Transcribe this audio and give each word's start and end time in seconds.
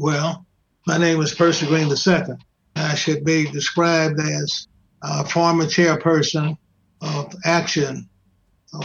Well, 0.00 0.46
my 0.86 0.96
name 0.96 1.20
is 1.20 1.34
Percy 1.34 1.66
Green 1.66 1.86
II. 1.86 2.34
I 2.74 2.94
should 2.94 3.22
be 3.22 3.44
described 3.50 4.18
as 4.18 4.66
a 5.02 5.26
former 5.26 5.64
chairperson 5.66 6.56
of 7.02 7.34
Action, 7.44 8.08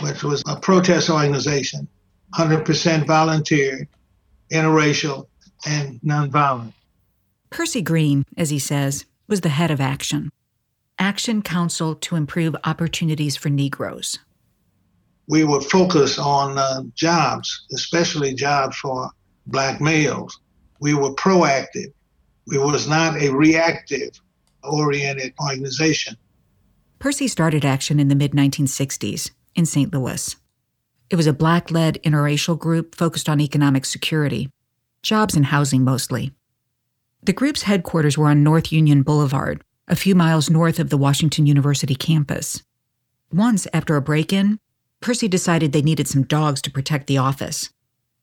which 0.01 0.23
was 0.23 0.43
a 0.45 0.57
protest 0.57 1.09
organization, 1.09 1.87
100% 2.37 3.07
volunteer, 3.07 3.87
interracial, 4.51 5.27
and 5.65 6.01
nonviolent. 6.01 6.73
Percy 7.49 7.81
Green, 7.81 8.25
as 8.35 8.49
he 8.49 8.59
says, 8.59 9.05
was 9.29 9.39
the 9.39 9.47
head 9.47 9.71
of 9.71 9.79
Action. 9.79 10.29
Action 10.99 11.41
Council 11.41 11.95
to 11.95 12.17
Improve 12.17 12.57
Opportunities 12.65 13.37
for 13.37 13.47
Negroes. 13.47 14.19
We 15.29 15.45
would 15.45 15.63
focus 15.63 16.19
on 16.19 16.57
uh, 16.57 16.81
jobs, 16.93 17.67
especially 17.71 18.33
jobs 18.33 18.75
for 18.75 19.11
black 19.47 19.79
males. 19.79 20.41
We 20.79 20.93
were 20.93 21.13
proactive. 21.13 21.93
We 22.47 22.57
was 22.57 22.87
not 22.87 23.21
a 23.21 23.29
reactive 23.29 24.11
oriented 24.63 25.33
organization. 25.39 26.17
Percy 26.99 27.27
started 27.27 27.65
Action 27.65 27.99
in 27.99 28.07
the 28.07 28.15
mid 28.15 28.31
1960s 28.31 29.31
in 29.55 29.65
St. 29.65 29.93
Louis. 29.93 30.35
It 31.09 31.15
was 31.15 31.27
a 31.27 31.33
black 31.33 31.69
led 31.69 32.01
interracial 32.03 32.57
group 32.57 32.95
focused 32.95 33.29
on 33.29 33.39
economic 33.39 33.85
security, 33.85 34.49
jobs 35.03 35.35
and 35.35 35.45
housing 35.45 35.83
mostly. 35.83 36.31
The 37.21 37.33
group's 37.33 37.63
headquarters 37.63 38.17
were 38.17 38.29
on 38.29 38.43
North 38.43 38.71
Union 38.71 39.03
Boulevard, 39.03 39.63
a 39.87 39.95
few 39.95 40.15
miles 40.15 40.49
north 40.49 40.79
of 40.79 40.89
the 40.89 40.97
Washington 40.97 41.45
University 41.45 41.95
campus. 41.95 42.63
Once, 43.31 43.67
after 43.73 43.95
a 43.95 44.01
break 44.01 44.33
in, 44.33 44.59
Percy 45.01 45.27
decided 45.27 45.71
they 45.71 45.81
needed 45.81 46.07
some 46.07 46.23
dogs 46.23 46.61
to 46.63 46.71
protect 46.71 47.07
the 47.07 47.17
office. 47.17 47.71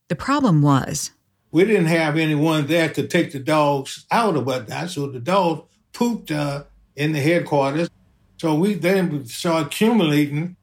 The 0.09 0.15
problem 0.15 0.61
was 0.61 1.11
we 1.53 1.65
didn't 1.65 1.85
have 1.85 2.17
anyone 2.17 2.65
there 2.65 2.89
to 2.89 3.07
take 3.07 3.31
the 3.31 3.39
dogs 3.39 4.05
out 4.09 4.35
or 4.35 4.43
whatnot, 4.43 4.89
so 4.89 5.05
the 5.05 5.19
dogs 5.19 5.61
pooped 5.93 6.31
uh, 6.31 6.63
in 6.95 7.11
the 7.11 7.19
headquarters. 7.19 7.91
So 8.37 8.55
we 8.55 8.73
then 8.73 9.25
started 9.27 9.67
accumulating 9.67 10.57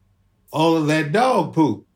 all 0.52 0.76
of 0.76 0.88
that 0.88 1.12
dog 1.12 1.54
poop. 1.54 1.86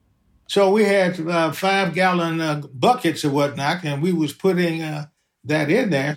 So 0.47 0.71
we 0.71 0.84
had 0.84 1.19
uh, 1.21 1.50
five 1.50 1.93
gallon 1.93 2.41
uh, 2.41 2.62
buckets 2.72 3.25
or 3.25 3.31
whatnot, 3.31 3.82
and 3.82 4.00
we 4.00 4.12
was 4.12 4.32
putting 4.32 4.81
uh, 4.81 5.06
that 5.43 5.71
in 5.71 5.91
there. 5.91 6.16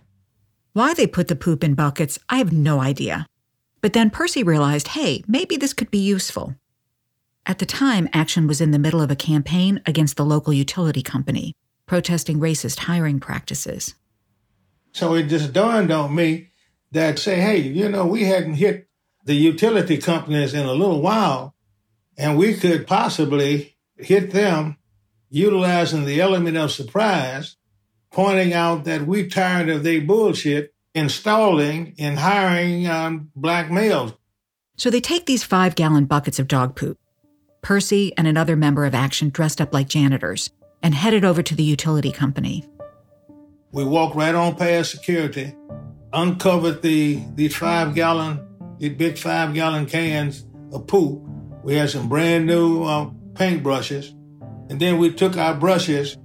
Why 0.73 0.93
they 0.93 1.07
put 1.07 1.29
the 1.29 1.35
poop 1.35 1.63
in 1.63 1.73
buckets, 1.73 2.19
I 2.29 2.37
have 2.37 2.53
no 2.53 2.79
idea. 2.79 3.25
But 3.81 3.93
then 3.93 4.11
Percy 4.11 4.43
realized 4.43 4.89
hey, 4.89 5.23
maybe 5.27 5.57
this 5.57 5.73
could 5.73 5.89
be 5.89 5.97
useful. 5.97 6.53
At 7.47 7.57
the 7.57 7.65
time, 7.65 8.07
Action 8.13 8.45
was 8.45 8.61
in 8.61 8.69
the 8.69 8.77
middle 8.77 9.01
of 9.01 9.09
a 9.09 9.15
campaign 9.15 9.81
against 9.87 10.15
the 10.15 10.25
local 10.25 10.53
utility 10.53 11.01
company, 11.01 11.55
protesting 11.87 12.39
racist 12.39 12.79
hiring 12.79 13.19
practices. 13.19 13.95
So 14.91 15.15
it 15.15 15.23
just 15.23 15.53
dawned 15.53 15.91
on 15.91 16.13
me 16.13 16.51
that, 16.91 17.17
say, 17.17 17.39
hey, 17.39 17.57
you 17.57 17.89
know, 17.89 18.05
we 18.05 18.25
hadn't 18.25 18.55
hit 18.55 18.87
the 19.25 19.33
utility 19.33 19.97
companies 19.97 20.53
in 20.53 20.65
a 20.65 20.73
little 20.73 21.01
while, 21.01 21.55
and 22.17 22.37
we 22.37 22.53
could 22.53 22.87
possibly 22.87 23.77
hit 23.97 24.31
them 24.31 24.77
utilizing 25.29 26.05
the 26.05 26.21
element 26.21 26.55
of 26.55 26.71
surprise 26.71 27.57
pointing 28.11 28.53
out 28.53 28.85
that 28.85 29.05
we 29.05 29.27
tired 29.27 29.69
of 29.69 29.83
their 29.83 30.01
bullshit 30.01 30.73
installing 30.95 31.93
and 31.99 32.17
hiring 32.17 32.87
um, 32.87 33.29
black 33.35 33.69
males. 33.69 34.13
So 34.77 34.89
they 34.89 35.01
take 35.01 35.25
these 35.25 35.43
five 35.43 35.75
gallon 35.75 36.05
buckets 36.05 36.39
of 36.39 36.47
dog 36.47 36.75
poop. 36.75 36.97
Percy 37.61 38.13
and 38.17 38.27
another 38.27 38.55
member 38.55 38.85
of 38.85 38.95
Action 38.95 39.29
dressed 39.29 39.59
up 39.59 39.73
like 39.73 39.89
janitors 39.89 40.49
and 40.81 40.93
headed 40.93 41.25
over 41.25 41.41
to 41.43 41.55
the 41.55 41.63
utility 41.63 42.11
company. 42.11 42.65
We 43.71 43.83
walked 43.83 44.15
right 44.15 44.33
on 44.33 44.55
past 44.55 44.91
security, 44.91 45.55
uncovered 46.13 46.81
the 46.81 47.21
these 47.35 47.55
five 47.55 47.93
gallon, 47.95 48.47
these 48.79 48.93
big 48.93 49.17
five 49.17 49.53
gallon 49.53 49.85
cans 49.85 50.45
of 50.71 50.87
poop. 50.87 51.21
We 51.63 51.75
had 51.75 51.89
some 51.89 52.07
brand 52.07 52.45
new 52.45 52.83
uh, 52.83 53.09
paint 53.35 53.63
brushes, 53.63 54.09
and 54.69 54.79
then 54.79 54.97
we 54.97 55.13
took 55.13 55.37
our 55.37 55.53
brushes 55.53 56.17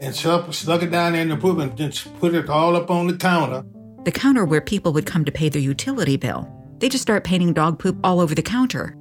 and 0.00 0.14
stuck, 0.14 0.52
stuck 0.52 0.82
it 0.82 0.90
down 0.90 1.14
in 1.14 1.28
the 1.28 1.36
poop 1.36 1.58
and 1.58 1.76
just 1.76 2.14
put 2.18 2.34
it 2.34 2.48
all 2.48 2.76
up 2.76 2.90
on 2.90 3.06
the 3.06 3.16
counter. 3.16 3.64
The 4.04 4.12
counter 4.12 4.44
where 4.44 4.60
people 4.60 4.92
would 4.92 5.06
come 5.06 5.24
to 5.24 5.32
pay 5.32 5.48
their 5.48 5.62
utility 5.62 6.16
bill. 6.16 6.50
They 6.78 6.88
just 6.88 7.02
start 7.02 7.24
painting 7.24 7.52
dog 7.52 7.78
poop 7.78 7.98
all 8.04 8.20
over 8.20 8.34
the 8.34 8.42
counter. 8.42 8.96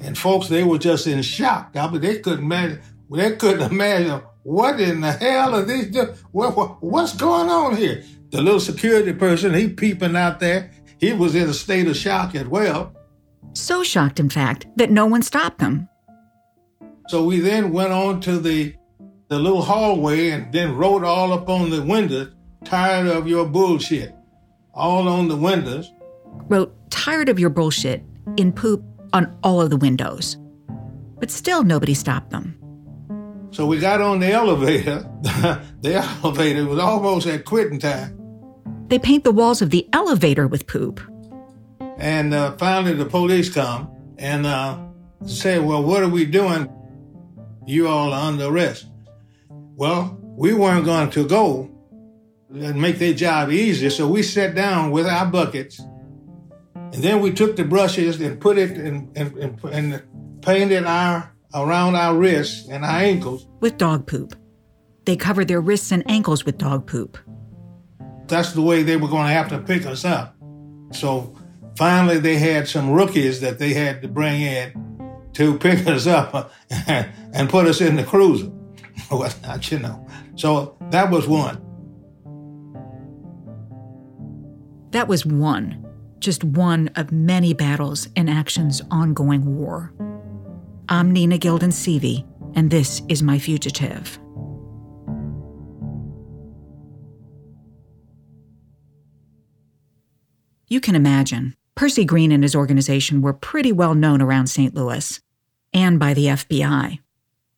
And 0.00 0.16
folks, 0.16 0.48
they 0.48 0.62
were 0.62 0.78
just 0.78 1.06
in 1.06 1.22
shock. 1.22 1.72
I 1.74 1.90
mean, 1.90 2.00
they 2.00 2.18
couldn't 2.18 2.44
imagine. 2.44 2.80
They 3.10 3.36
couldn't 3.36 3.62
imagine 3.72 4.22
what 4.48 4.80
in 4.80 5.02
the 5.02 5.12
hell 5.12 5.54
are 5.54 5.62
these? 5.62 5.94
What, 6.32 6.56
what, 6.56 6.82
what's 6.82 7.14
going 7.14 7.50
on 7.50 7.76
here? 7.76 8.02
The 8.30 8.40
little 8.40 8.60
security 8.60 9.12
person, 9.12 9.52
he 9.52 9.68
peeping 9.68 10.16
out 10.16 10.40
there. 10.40 10.70
He 10.98 11.12
was 11.12 11.34
in 11.34 11.50
a 11.50 11.52
state 11.52 11.86
of 11.86 11.96
shock 11.96 12.34
as 12.34 12.46
well. 12.46 12.94
So 13.52 13.82
shocked, 13.82 14.18
in 14.18 14.30
fact, 14.30 14.66
that 14.76 14.90
no 14.90 15.04
one 15.04 15.20
stopped 15.20 15.58
them. 15.58 15.86
So 17.08 17.24
we 17.24 17.40
then 17.40 17.74
went 17.74 17.92
on 17.92 18.22
to 18.22 18.38
the 18.38 18.74
the 19.28 19.38
little 19.38 19.60
hallway 19.60 20.30
and 20.30 20.50
then 20.50 20.74
wrote 20.74 21.04
all 21.04 21.34
up 21.34 21.50
on 21.50 21.68
the 21.68 21.82
windows, 21.82 22.32
tired 22.64 23.06
of 23.06 23.28
your 23.28 23.44
bullshit. 23.44 24.14
All 24.72 25.08
on 25.08 25.28
the 25.28 25.36
windows. 25.36 25.92
Wrote, 26.48 26.74
tired 26.90 27.28
of 27.28 27.38
your 27.38 27.50
bullshit, 27.50 28.02
in 28.38 28.54
poop 28.54 28.82
on 29.12 29.36
all 29.42 29.60
of 29.60 29.68
the 29.68 29.76
windows. 29.76 30.38
But 31.18 31.30
still, 31.30 31.62
nobody 31.64 31.92
stopped 31.92 32.30
them. 32.30 32.57
So 33.50 33.66
we 33.66 33.78
got 33.78 34.00
on 34.00 34.20
the 34.20 34.30
elevator. 34.30 35.08
the 35.80 35.94
elevator 36.22 36.66
was 36.66 36.78
almost 36.78 37.26
at 37.26 37.44
quitting 37.44 37.78
time. 37.78 38.14
They 38.88 38.98
paint 38.98 39.24
the 39.24 39.32
walls 39.32 39.62
of 39.62 39.70
the 39.70 39.88
elevator 39.92 40.46
with 40.46 40.66
poop. 40.66 41.00
And 41.98 42.32
uh, 42.32 42.56
finally, 42.56 42.94
the 42.94 43.06
police 43.06 43.52
come 43.52 43.90
and 44.18 44.46
uh, 44.46 44.78
say, 45.26 45.58
Well, 45.58 45.82
what 45.82 46.02
are 46.02 46.08
we 46.08 46.24
doing? 46.24 46.72
You 47.66 47.88
all 47.88 48.12
are 48.12 48.28
under 48.28 48.46
arrest. 48.46 48.86
Well, 49.50 50.18
we 50.22 50.54
weren't 50.54 50.84
going 50.84 51.10
to 51.10 51.26
go 51.26 51.70
and 52.52 52.80
make 52.80 52.98
their 52.98 53.12
job 53.12 53.50
easier, 53.50 53.90
so 53.90 54.08
we 54.08 54.22
sat 54.22 54.54
down 54.54 54.90
with 54.90 55.06
our 55.06 55.26
buckets, 55.26 55.80
and 56.74 56.94
then 56.94 57.20
we 57.20 57.32
took 57.32 57.56
the 57.56 57.64
brushes 57.64 58.20
and 58.20 58.40
put 58.40 58.56
it 58.56 58.70
and 58.78 59.16
and, 59.16 59.62
and 59.64 60.42
painted 60.42 60.84
our 60.84 61.34
around 61.54 61.96
our 61.96 62.16
wrists 62.16 62.68
and 62.68 62.84
our 62.84 62.98
ankles 62.98 63.46
with 63.60 63.78
dog 63.78 64.06
poop. 64.06 64.34
They 65.04 65.16
covered 65.16 65.48
their 65.48 65.60
wrists 65.60 65.90
and 65.90 66.02
ankles 66.10 66.44
with 66.44 66.58
dog 66.58 66.86
poop. 66.86 67.16
That's 68.26 68.52
the 68.52 68.62
way 68.62 68.82
they 68.82 68.96
were 68.96 69.08
going 69.08 69.26
to 69.26 69.32
have 69.32 69.48
to 69.48 69.58
pick 69.58 69.86
us 69.86 70.04
up. 70.04 70.36
So 70.92 71.34
finally, 71.76 72.18
they 72.18 72.36
had 72.36 72.68
some 72.68 72.90
rookies 72.90 73.40
that 73.40 73.58
they 73.58 73.72
had 73.72 74.02
to 74.02 74.08
bring 74.08 74.42
in 74.42 75.30
to 75.34 75.58
pick 75.58 75.86
us 75.86 76.06
up 76.06 76.52
and 76.86 77.48
put 77.48 77.66
us 77.66 77.80
in 77.80 77.96
the 77.96 78.04
cruiser. 78.04 78.50
whatnot, 79.08 79.70
you 79.70 79.78
know. 79.78 80.06
So 80.36 80.76
that 80.90 81.10
was 81.10 81.26
one. 81.26 81.64
That 84.90 85.08
was 85.08 85.24
one, 85.24 85.86
just 86.18 86.44
one 86.44 86.88
of 86.96 87.12
many 87.12 87.52
battles 87.52 88.08
in 88.16 88.28
Action's 88.28 88.82
ongoing 88.90 89.56
war. 89.56 89.92
I'm 90.90 91.12
Nina 91.12 91.36
Gilden 91.36 91.70
Seavey, 91.70 92.26
and 92.56 92.70
this 92.70 93.02
is 93.08 93.22
My 93.22 93.38
Fugitive. 93.38 94.18
You 100.66 100.80
can 100.80 100.94
imagine, 100.94 101.54
Percy 101.74 102.06
Green 102.06 102.32
and 102.32 102.42
his 102.42 102.56
organization 102.56 103.20
were 103.20 103.34
pretty 103.34 103.70
well 103.70 103.94
known 103.94 104.22
around 104.22 104.46
St. 104.46 104.74
Louis 104.74 105.20
and 105.74 105.98
by 105.98 106.14
the 106.14 106.28
FBI, 106.28 107.00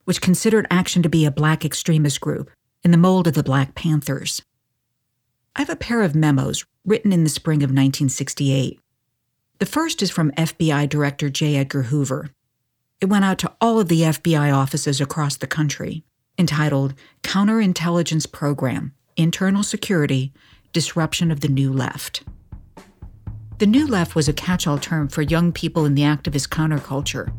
which 0.06 0.20
considered 0.20 0.66
Action 0.68 1.00
to 1.04 1.08
be 1.08 1.24
a 1.24 1.30
black 1.30 1.64
extremist 1.64 2.20
group 2.20 2.50
in 2.82 2.90
the 2.90 2.96
mold 2.96 3.28
of 3.28 3.34
the 3.34 3.44
Black 3.44 3.76
Panthers. 3.76 4.42
I 5.54 5.60
have 5.60 5.70
a 5.70 5.76
pair 5.76 6.02
of 6.02 6.16
memos 6.16 6.66
written 6.84 7.12
in 7.12 7.22
the 7.22 7.30
spring 7.30 7.58
of 7.58 7.70
1968. 7.70 8.80
The 9.60 9.66
first 9.66 10.02
is 10.02 10.10
from 10.10 10.32
FBI 10.32 10.88
Director 10.88 11.30
J. 11.30 11.58
Edgar 11.58 11.82
Hoover. 11.84 12.30
It 13.00 13.08
went 13.08 13.24
out 13.24 13.38
to 13.38 13.52
all 13.62 13.80
of 13.80 13.88
the 13.88 14.02
FBI 14.02 14.54
offices 14.54 15.00
across 15.00 15.38
the 15.38 15.46
country, 15.46 16.04
entitled 16.36 16.92
Counterintelligence 17.22 18.30
Program 18.30 18.92
Internal 19.16 19.62
Security 19.62 20.34
Disruption 20.74 21.30
of 21.30 21.40
the 21.40 21.48
New 21.48 21.72
Left. 21.72 22.22
The 23.56 23.66
New 23.66 23.86
Left 23.86 24.14
was 24.14 24.28
a 24.28 24.34
catch 24.34 24.66
all 24.66 24.78
term 24.78 25.08
for 25.08 25.22
young 25.22 25.50
people 25.50 25.86
in 25.86 25.94
the 25.94 26.02
activist 26.02 26.48
counterculture, 26.48 27.32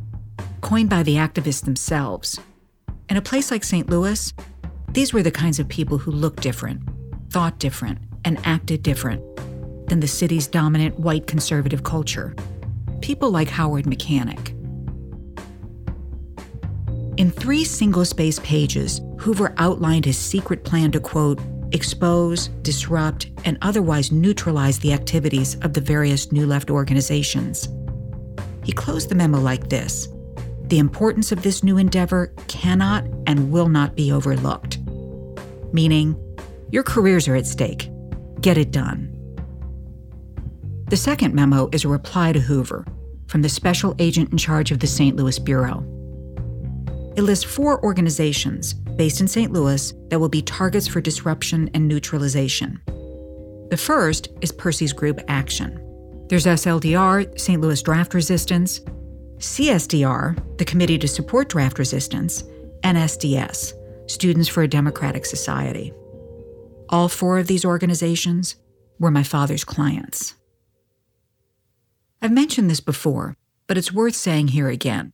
coined 0.62 0.90
by 0.90 1.04
the 1.04 1.16
activists 1.18 1.64
themselves. 1.64 2.40
In 3.08 3.18
a 3.18 3.22
place 3.22 3.52
like 3.52 3.64
St. 3.64 3.88
Louis, 3.88 4.34
these 4.90 5.14
were 5.14 5.24
the 5.24 5.30
kinds 5.30 5.60
of 5.60 5.68
people 5.68 6.00
who 6.00 6.12
looked 6.12 6.42
different, 6.42 6.82
thought 7.30 7.60
different, 7.60 8.00
and 8.26 8.40
acted 8.46 8.82
different 8.82 9.22
than 9.90 10.00
the 10.00 10.08
city's 10.08 10.48
dominant 10.48 11.00
white 11.00 11.28
conservative 11.28 11.84
culture. 11.84 12.36
People 13.02 13.30
like 13.30 13.50
Howard 13.50 13.86
Mechanic. 13.86 14.56
In 17.22 17.30
three 17.30 17.64
single 17.64 18.04
space 18.04 18.40
pages, 18.40 19.00
Hoover 19.20 19.54
outlined 19.58 20.06
his 20.06 20.18
secret 20.18 20.64
plan 20.64 20.92
to 20.94 21.00
quote, 21.00 21.40
expose, 21.72 22.48
disrupt, 22.64 23.30
and 23.46 23.60
otherwise 23.62 24.12
neutralize 24.12 24.80
the 24.80 24.92
activities 24.92 25.54
of 25.58 25.74
the 25.74 25.82
various 25.82 26.32
New 26.32 26.48
Left 26.48 26.72
organizations. 26.72 27.70
He 28.64 28.72
closed 28.72 29.10
the 29.10 29.14
memo 29.14 29.40
like 29.40 29.70
this 29.70 30.08
The 30.64 30.80
importance 30.80 31.32
of 31.32 31.44
this 31.44 31.64
new 31.64 31.78
endeavor 31.78 32.34
cannot 32.48 33.06
and 33.28 33.52
will 33.52 33.70
not 33.70 33.96
be 33.96 34.12
overlooked. 34.12 34.80
Meaning, 35.72 36.18
your 36.72 36.82
careers 36.82 37.28
are 37.28 37.36
at 37.36 37.46
stake. 37.46 37.92
Get 38.42 38.58
it 38.58 38.72
done. 38.72 39.16
The 40.90 40.98
second 40.98 41.36
memo 41.36 41.70
is 41.72 41.86
a 41.86 41.88
reply 41.88 42.34
to 42.34 42.40
Hoover 42.40 42.84
from 43.28 43.44
the 43.44 43.50
special 43.50 43.96
agent 44.00 44.32
in 44.32 44.40
charge 44.40 44.72
of 44.72 44.80
the 44.80 44.88
St. 44.88 45.16
Louis 45.16 45.38
Bureau. 45.38 45.86
It 47.16 47.24
lists 47.24 47.44
four 47.44 47.84
organizations 47.84 48.74
based 48.74 49.22
in 49.22 49.28
St. 49.28 49.52
Louis 49.52 49.94
that 50.10 50.20
will 50.20 50.30
be 50.30 50.42
targets 50.42 50.88
for 50.88 51.02
disruption 51.02 51.70
and 51.74 51.88
neutralization. 51.88 52.82
The 53.70 53.78
first 53.78 54.30
is 54.42 54.52
Percy's 54.52 54.94
group 54.94 55.20
Action. 55.28 55.78
There's 56.30 56.46
SLDR, 56.46 57.38
St. 57.40 57.60
Louis 57.60 57.82
Draft 57.82 58.14
Resistance, 58.14 58.80
CSDR, 59.38 60.58
the 60.58 60.66
Committee 60.66 60.98
to 61.00 61.08
Support 61.08 61.50
Draft 61.50 61.80
Resistance, 61.80 62.44
and 62.84 62.98
SDS, 62.98 63.74
Students 64.10 64.50
for 64.50 64.64
a 64.64 64.68
Democratic 64.68 65.26
Society. 65.26 65.94
All 66.90 67.10
four 67.10 67.40
of 67.40 67.48
these 67.48 67.66
organizations 67.66 68.56
were 69.00 69.12
my 69.12 69.24
father's 69.24 69.64
clients. 69.64 70.36
I've 72.22 72.32
mentioned 72.32 72.70
this 72.70 72.82
before, 72.82 73.36
but 73.68 73.78
it's 73.78 73.92
worth 73.92 74.16
saying 74.16 74.50
here 74.50 74.70
again. 74.70 75.14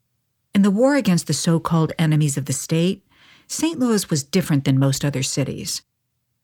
In 0.57 0.63
the 0.63 0.71
war 0.71 0.95
against 0.95 1.27
the 1.27 1.35
so 1.35 1.59
called 1.59 1.93
enemies 1.99 2.35
of 2.35 2.45
the 2.45 2.51
state, 2.51 3.05
St. 3.45 3.77
Louis 3.77 4.09
was 4.09 4.23
different 4.23 4.63
than 4.65 4.79
most 4.79 5.05
other 5.05 5.21
cities. 5.21 5.83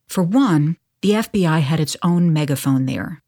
For 0.06 0.22
one, 0.22 0.78
the 1.02 1.14
FBI 1.14 1.62
had 1.62 1.80
its 1.80 1.98
own 2.04 2.32
megaphone 2.32 2.86
there. 2.86 3.24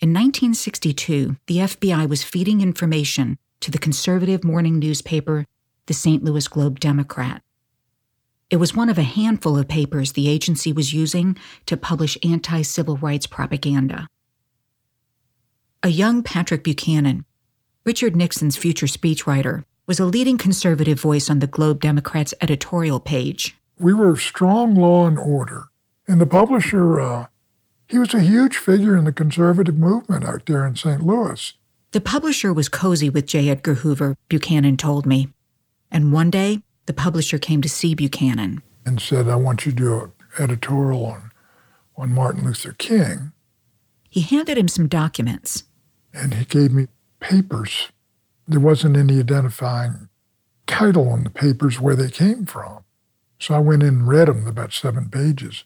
In 0.00 0.14
1962, 0.14 1.36
the 1.46 1.58
FBI 1.58 2.08
was 2.08 2.24
feeding 2.24 2.62
information 2.62 3.36
to 3.60 3.70
the 3.70 3.76
conservative 3.76 4.44
morning 4.44 4.78
newspaper, 4.78 5.44
the 5.88 5.92
St. 5.92 6.24
Louis 6.24 6.48
Globe 6.48 6.80
Democrat. 6.80 7.42
It 8.48 8.56
was 8.56 8.74
one 8.74 8.88
of 8.88 8.96
a 8.96 9.02
handful 9.02 9.58
of 9.58 9.68
papers 9.68 10.12
the 10.12 10.30
agency 10.30 10.72
was 10.72 10.94
using 10.94 11.36
to 11.66 11.76
publish 11.76 12.16
anti 12.22 12.62
civil 12.62 12.96
rights 12.96 13.26
propaganda. 13.26 14.08
A 15.82 15.90
young 15.90 16.22
Patrick 16.22 16.64
Buchanan, 16.64 17.26
Richard 17.84 18.16
Nixon's 18.16 18.56
future 18.56 18.86
speechwriter, 18.86 19.64
was 19.86 20.00
a 20.00 20.06
leading 20.06 20.38
conservative 20.38 21.00
voice 21.00 21.28
on 21.28 21.40
the 21.40 21.46
Globe 21.46 21.80
Democrat's 21.80 22.34
editorial 22.40 23.00
page. 23.00 23.56
We 23.78 23.92
were 23.92 24.16
strong 24.16 24.74
law 24.74 25.06
and 25.06 25.18
order. 25.18 25.66
And 26.06 26.20
the 26.20 26.26
publisher, 26.26 27.00
uh, 27.00 27.26
he 27.88 27.98
was 27.98 28.14
a 28.14 28.20
huge 28.20 28.56
figure 28.56 28.96
in 28.96 29.04
the 29.04 29.12
conservative 29.12 29.76
movement 29.76 30.24
out 30.24 30.46
there 30.46 30.66
in 30.66 30.76
St. 30.76 31.02
Louis. 31.02 31.52
The 31.92 32.00
publisher 32.00 32.52
was 32.52 32.68
cozy 32.68 33.10
with 33.10 33.26
J. 33.26 33.50
Edgar 33.50 33.74
Hoover, 33.74 34.16
Buchanan 34.28 34.76
told 34.76 35.06
me. 35.06 35.28
And 35.90 36.12
one 36.12 36.30
day, 36.30 36.62
the 36.86 36.92
publisher 36.92 37.38
came 37.38 37.62
to 37.62 37.68
see 37.68 37.94
Buchanan 37.94 38.62
and 38.84 39.00
said, 39.00 39.28
I 39.28 39.36
want 39.36 39.64
you 39.64 39.72
to 39.72 39.76
do 39.76 40.00
an 40.00 40.12
editorial 40.38 41.06
on, 41.06 41.30
on 41.96 42.12
Martin 42.12 42.44
Luther 42.44 42.72
King. 42.72 43.32
He 44.10 44.20
handed 44.20 44.58
him 44.58 44.68
some 44.68 44.88
documents. 44.88 45.64
And 46.12 46.34
he 46.34 46.44
gave 46.44 46.72
me 46.72 46.88
papers. 47.20 47.88
There 48.46 48.60
wasn't 48.60 48.96
any 48.96 49.18
identifying 49.18 50.08
title 50.66 51.08
on 51.08 51.24
the 51.24 51.30
papers 51.30 51.80
where 51.80 51.96
they 51.96 52.10
came 52.10 52.46
from. 52.46 52.84
So 53.38 53.54
I 53.54 53.58
went 53.58 53.82
in 53.82 53.88
and 53.88 54.08
read 54.08 54.28
them, 54.28 54.46
about 54.46 54.72
seven 54.72 55.08
pages. 55.10 55.64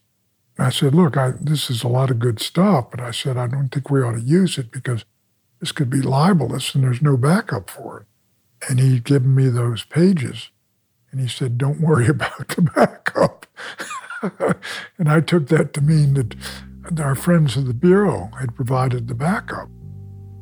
I 0.59 0.71
said, 0.71 0.95
Look, 0.95 1.17
I, 1.17 1.33
this 1.41 1.71
is 1.71 1.83
a 1.83 1.89
lot 1.89 2.11
of 2.11 2.19
good 2.19 2.41
stuff, 2.41 2.91
but 2.91 3.01
I 3.01 3.13
said, 3.13 3.37
I 3.37 3.47
don't 3.47 3.69
think 3.69 3.91
we 3.91 4.03
ought 4.03 4.15
to 4.15 4.21
use 4.21 4.59
it 4.59 4.71
because 4.73 5.05
this 5.61 5.73
could 5.73 5.91
be 5.91 6.03
libelous 6.03 6.75
and 6.75 6.83
there's 6.83 7.03
no 7.03 7.17
backup 7.17 7.71
for 7.71 8.01
it. 8.01 8.07
And 8.69 8.81
he'd 8.81 9.05
given 9.05 9.35
me 9.35 9.49
those 9.49 9.85
pages. 9.85 10.51
And 11.11 11.21
he 11.21 11.29
said, 11.29 11.59
Don't 11.59 11.81
worry 11.81 12.09
about 12.09 12.49
the 12.49 12.63
backup. 12.63 13.47
and 14.99 15.09
I 15.09 15.21
took 15.21 15.49
that 15.49 15.73
to 15.75 15.81
mean 15.81 16.15
that 16.15 16.35
our 17.01 17.15
friends 17.15 17.57
at 17.57 17.67
the 17.67 17.75
Bureau 17.75 18.31
had 18.41 18.57
provided 18.57 19.09
the 19.09 19.15
backup. 19.15 19.69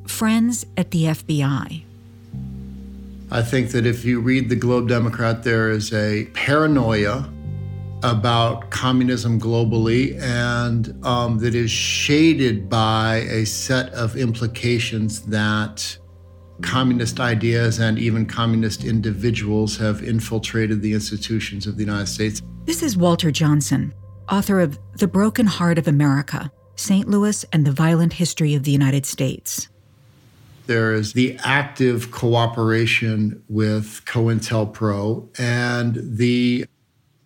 Friends 0.06 0.64
at 0.76 0.92
the 0.92 1.04
FBI. 1.04 1.85
I 3.30 3.42
think 3.42 3.70
that 3.72 3.86
if 3.86 4.04
you 4.04 4.20
read 4.20 4.48
the 4.48 4.56
Globe 4.56 4.88
Democrat, 4.88 5.42
there 5.42 5.70
is 5.70 5.92
a 5.92 6.26
paranoia 6.26 7.28
about 8.02 8.70
communism 8.70 9.40
globally 9.40 10.20
and 10.20 10.94
um, 11.04 11.38
that 11.38 11.54
is 11.54 11.70
shaded 11.70 12.68
by 12.68 13.26
a 13.28 13.44
set 13.44 13.92
of 13.94 14.16
implications 14.16 15.22
that 15.22 15.98
communist 16.62 17.18
ideas 17.18 17.80
and 17.80 17.98
even 17.98 18.26
communist 18.26 18.84
individuals 18.84 19.76
have 19.76 20.02
infiltrated 20.02 20.80
the 20.80 20.92
institutions 20.92 21.66
of 21.66 21.76
the 21.76 21.84
United 21.84 22.06
States. 22.06 22.42
This 22.64 22.82
is 22.82 22.96
Walter 22.96 23.30
Johnson, 23.30 23.92
author 24.30 24.60
of 24.60 24.78
The 24.94 25.08
Broken 25.08 25.46
Heart 25.46 25.78
of 25.78 25.88
America 25.88 26.50
St. 26.76 27.08
Louis 27.08 27.44
and 27.52 27.66
the 27.66 27.72
Violent 27.72 28.12
History 28.12 28.54
of 28.54 28.62
the 28.62 28.70
United 28.70 29.06
States. 29.06 29.68
There 30.66 30.92
is 30.92 31.12
the 31.12 31.38
active 31.44 32.10
cooperation 32.10 33.42
with 33.48 34.02
COINTELPRO 34.04 35.28
and 35.38 35.98
the 36.02 36.66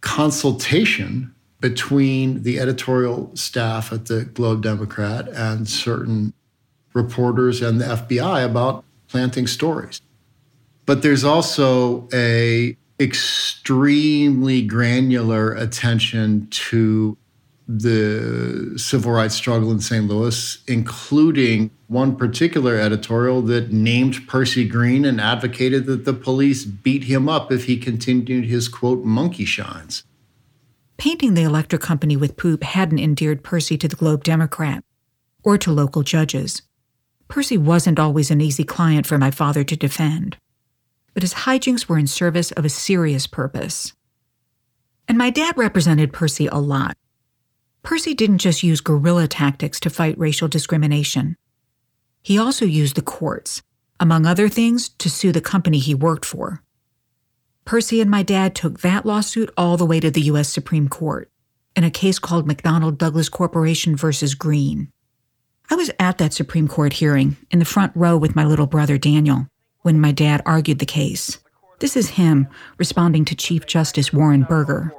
consultation 0.00 1.34
between 1.60 2.42
the 2.42 2.58
editorial 2.58 3.34
staff 3.36 3.92
at 3.92 4.06
the 4.06 4.24
Globe 4.24 4.62
Democrat 4.62 5.28
and 5.28 5.68
certain 5.68 6.32
reporters 6.94 7.62
and 7.62 7.80
the 7.80 7.84
FBI 7.84 8.44
about 8.44 8.84
planting 9.08 9.46
stories. 9.46 10.00
But 10.86 11.02
there's 11.02 11.24
also 11.24 12.08
a 12.12 12.76
extremely 12.98 14.62
granular 14.62 15.52
attention 15.52 16.46
to 16.50 17.16
the 17.78 18.72
civil 18.76 19.12
rights 19.12 19.34
struggle 19.34 19.70
in 19.70 19.80
St. 19.80 20.06
Louis, 20.06 20.58
including 20.66 21.70
one 21.86 22.16
particular 22.16 22.74
editorial 22.74 23.42
that 23.42 23.72
named 23.72 24.26
Percy 24.26 24.66
Green 24.66 25.04
and 25.04 25.20
advocated 25.20 25.86
that 25.86 26.04
the 26.04 26.12
police 26.12 26.64
beat 26.64 27.04
him 27.04 27.28
up 27.28 27.52
if 27.52 27.66
he 27.66 27.76
continued 27.76 28.46
his 28.46 28.68
quote 28.68 29.04
monkey 29.04 29.44
shines. 29.44 30.02
Painting 30.96 31.34
the 31.34 31.42
electric 31.42 31.80
company 31.80 32.16
with 32.16 32.36
poop 32.36 32.64
hadn't 32.64 32.98
endeared 32.98 33.44
Percy 33.44 33.78
to 33.78 33.86
the 33.88 33.96
Globe 33.96 34.24
Democrat 34.24 34.82
or 35.44 35.56
to 35.56 35.70
local 35.70 36.02
judges. 36.02 36.62
Percy 37.28 37.56
wasn't 37.56 38.00
always 38.00 38.32
an 38.32 38.40
easy 38.40 38.64
client 38.64 39.06
for 39.06 39.16
my 39.16 39.30
father 39.30 39.62
to 39.62 39.76
defend, 39.76 40.36
but 41.14 41.22
his 41.22 41.34
hijinks 41.34 41.86
were 41.86 41.98
in 41.98 42.08
service 42.08 42.50
of 42.52 42.64
a 42.64 42.68
serious 42.68 43.28
purpose. 43.28 43.92
And 45.06 45.16
my 45.16 45.30
dad 45.30 45.56
represented 45.56 46.12
Percy 46.12 46.48
a 46.48 46.58
lot. 46.58 46.96
Percy 47.82 48.14
didn't 48.14 48.38
just 48.38 48.62
use 48.62 48.80
guerrilla 48.80 49.26
tactics 49.26 49.80
to 49.80 49.90
fight 49.90 50.18
racial 50.18 50.48
discrimination. 50.48 51.36
He 52.22 52.38
also 52.38 52.64
used 52.64 52.96
the 52.96 53.02
courts, 53.02 53.62
among 53.98 54.26
other 54.26 54.48
things, 54.48 54.90
to 54.98 55.08
sue 55.08 55.32
the 55.32 55.40
company 55.40 55.78
he 55.78 55.94
worked 55.94 56.24
for. 56.24 56.62
Percy 57.64 58.00
and 58.00 58.10
my 58.10 58.22
dad 58.22 58.54
took 58.54 58.80
that 58.80 59.06
lawsuit 59.06 59.50
all 59.56 59.76
the 59.76 59.86
way 59.86 60.00
to 60.00 60.10
the 60.10 60.22
U.S. 60.22 60.48
Supreme 60.48 60.88
Court 60.88 61.30
in 61.76 61.84
a 61.84 61.90
case 61.90 62.18
called 62.18 62.48
McDonnell 62.48 62.96
Douglas 62.96 63.28
Corporation 63.28 63.96
versus 63.96 64.34
Green. 64.34 64.90
I 65.70 65.76
was 65.76 65.90
at 65.98 66.18
that 66.18 66.32
Supreme 66.32 66.68
Court 66.68 66.94
hearing 66.94 67.36
in 67.50 67.58
the 67.58 67.64
front 67.64 67.92
row 67.94 68.16
with 68.16 68.34
my 68.34 68.44
little 68.44 68.66
brother 68.66 68.98
Daniel 68.98 69.46
when 69.82 70.00
my 70.00 70.12
dad 70.12 70.42
argued 70.44 70.78
the 70.78 70.86
case. 70.86 71.38
This 71.78 71.96
is 71.96 72.10
him 72.10 72.48
responding 72.76 73.24
to 73.26 73.36
Chief 73.36 73.66
Justice 73.66 74.12
Warren 74.12 74.42
Burger. 74.42 74.92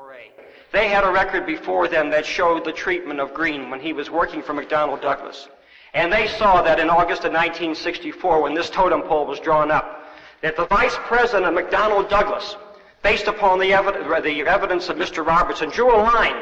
They 0.72 0.88
had 0.88 1.04
a 1.04 1.12
record 1.12 1.46
before 1.46 1.88
them 1.88 2.10
that 2.12 2.25
showed 2.25 2.63
the 2.63 2.72
treatment 2.72 3.20
of 3.20 3.34
Green 3.34 3.70
when 3.70 3.82
he 3.82 3.92
was 3.92 4.10
working 4.10 4.42
for 4.42 4.54
McDonnell 4.54 5.01
Douglas. 5.01 5.50
And 5.94 6.12
they 6.12 6.28
saw 6.28 6.62
that 6.62 6.80
in 6.80 6.90
August 6.90 7.25
of 7.25 7.34
1964, 7.34 8.42
when 8.42 8.54
this 8.54 8.70
totem 8.70 9.01
pole 9.01 9.25
was 9.25 9.42
drawn 9.42 9.70
up, 9.70 10.06
that 10.42 10.56
the 10.56 10.66
vice 10.68 10.96
president 11.06 11.46
of 11.46 11.54
McDonnell 11.54 12.10
Douglas, 12.10 12.56
based 13.04 13.28
upon 13.28 13.60
the, 13.60 13.72
evi- 13.72 14.24
the 14.24 14.42
evidence 14.44 14.88
of 14.88 14.96
Mr. 14.96 15.25
Robertson, 15.25 15.70
drew 15.70 15.94
a 15.94 15.98
line 15.98 16.42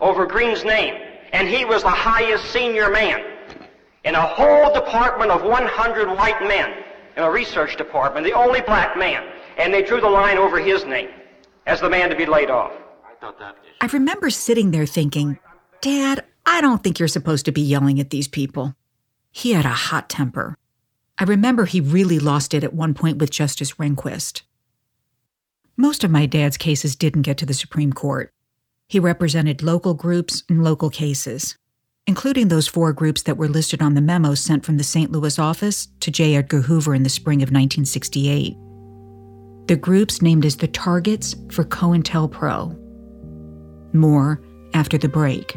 over 0.00 0.26
Green's 0.26 0.64
name. 0.64 0.94
And 1.32 1.48
he 1.48 1.64
was 1.64 1.82
the 1.82 1.90
highest 1.90 2.52
senior 2.52 2.88
man 2.88 3.24
in 4.04 4.14
a 4.14 4.20
whole 4.20 4.72
department 4.72 5.32
of 5.32 5.42
100 5.42 6.08
white 6.08 6.40
men 6.42 6.84
in 7.16 7.24
a 7.24 7.30
research 7.30 7.76
department, 7.76 8.24
the 8.24 8.32
only 8.32 8.60
black 8.60 8.96
man. 8.96 9.26
And 9.58 9.74
they 9.74 9.82
drew 9.82 10.00
the 10.00 10.08
line 10.08 10.38
over 10.38 10.60
his 10.60 10.84
name 10.84 11.08
as 11.66 11.80
the 11.80 11.90
man 11.90 12.10
to 12.10 12.16
be 12.16 12.26
laid 12.26 12.50
off. 12.50 12.72
I 13.80 13.86
remember 13.92 14.30
sitting 14.30 14.70
there 14.70 14.86
thinking, 14.86 15.38
Dad, 15.80 16.24
I 16.44 16.60
don't 16.60 16.82
think 16.82 16.98
you're 16.98 17.08
supposed 17.08 17.44
to 17.46 17.52
be 17.52 17.60
yelling 17.60 18.00
at 18.00 18.10
these 18.10 18.28
people. 18.28 18.74
He 19.30 19.52
had 19.52 19.66
a 19.66 19.70
hot 19.70 20.08
temper. 20.08 20.56
I 21.18 21.24
remember 21.24 21.64
he 21.64 21.80
really 21.80 22.18
lost 22.18 22.54
it 22.54 22.64
at 22.64 22.74
one 22.74 22.94
point 22.94 23.18
with 23.18 23.30
Justice 23.30 23.72
Rehnquist. 23.72 24.42
Most 25.76 26.04
of 26.04 26.10
my 26.10 26.26
dad's 26.26 26.56
cases 26.56 26.96
didn't 26.96 27.22
get 27.22 27.36
to 27.38 27.46
the 27.46 27.54
Supreme 27.54 27.92
Court. 27.92 28.32
He 28.88 28.98
represented 28.98 29.62
local 29.62 29.94
groups 29.94 30.42
and 30.48 30.62
local 30.62 30.90
cases, 30.90 31.56
including 32.06 32.48
those 32.48 32.68
four 32.68 32.92
groups 32.92 33.22
that 33.22 33.36
were 33.36 33.48
listed 33.48 33.82
on 33.82 33.94
the 33.94 34.00
memo 34.00 34.34
sent 34.34 34.64
from 34.64 34.76
the 34.76 34.84
St. 34.84 35.10
Louis 35.10 35.38
office 35.38 35.88
to 36.00 36.10
J. 36.10 36.36
Edgar 36.36 36.62
Hoover 36.62 36.94
in 36.94 37.02
the 37.02 37.10
spring 37.10 37.38
of 37.42 37.48
1968. 37.48 38.56
The 39.66 39.76
groups 39.76 40.22
named 40.22 40.44
as 40.44 40.56
the 40.56 40.68
targets 40.68 41.34
for 41.50 41.64
COINTELPRO. 41.64 42.85
More 43.96 44.40
after 44.74 44.98
the 44.98 45.08
break. 45.08 45.56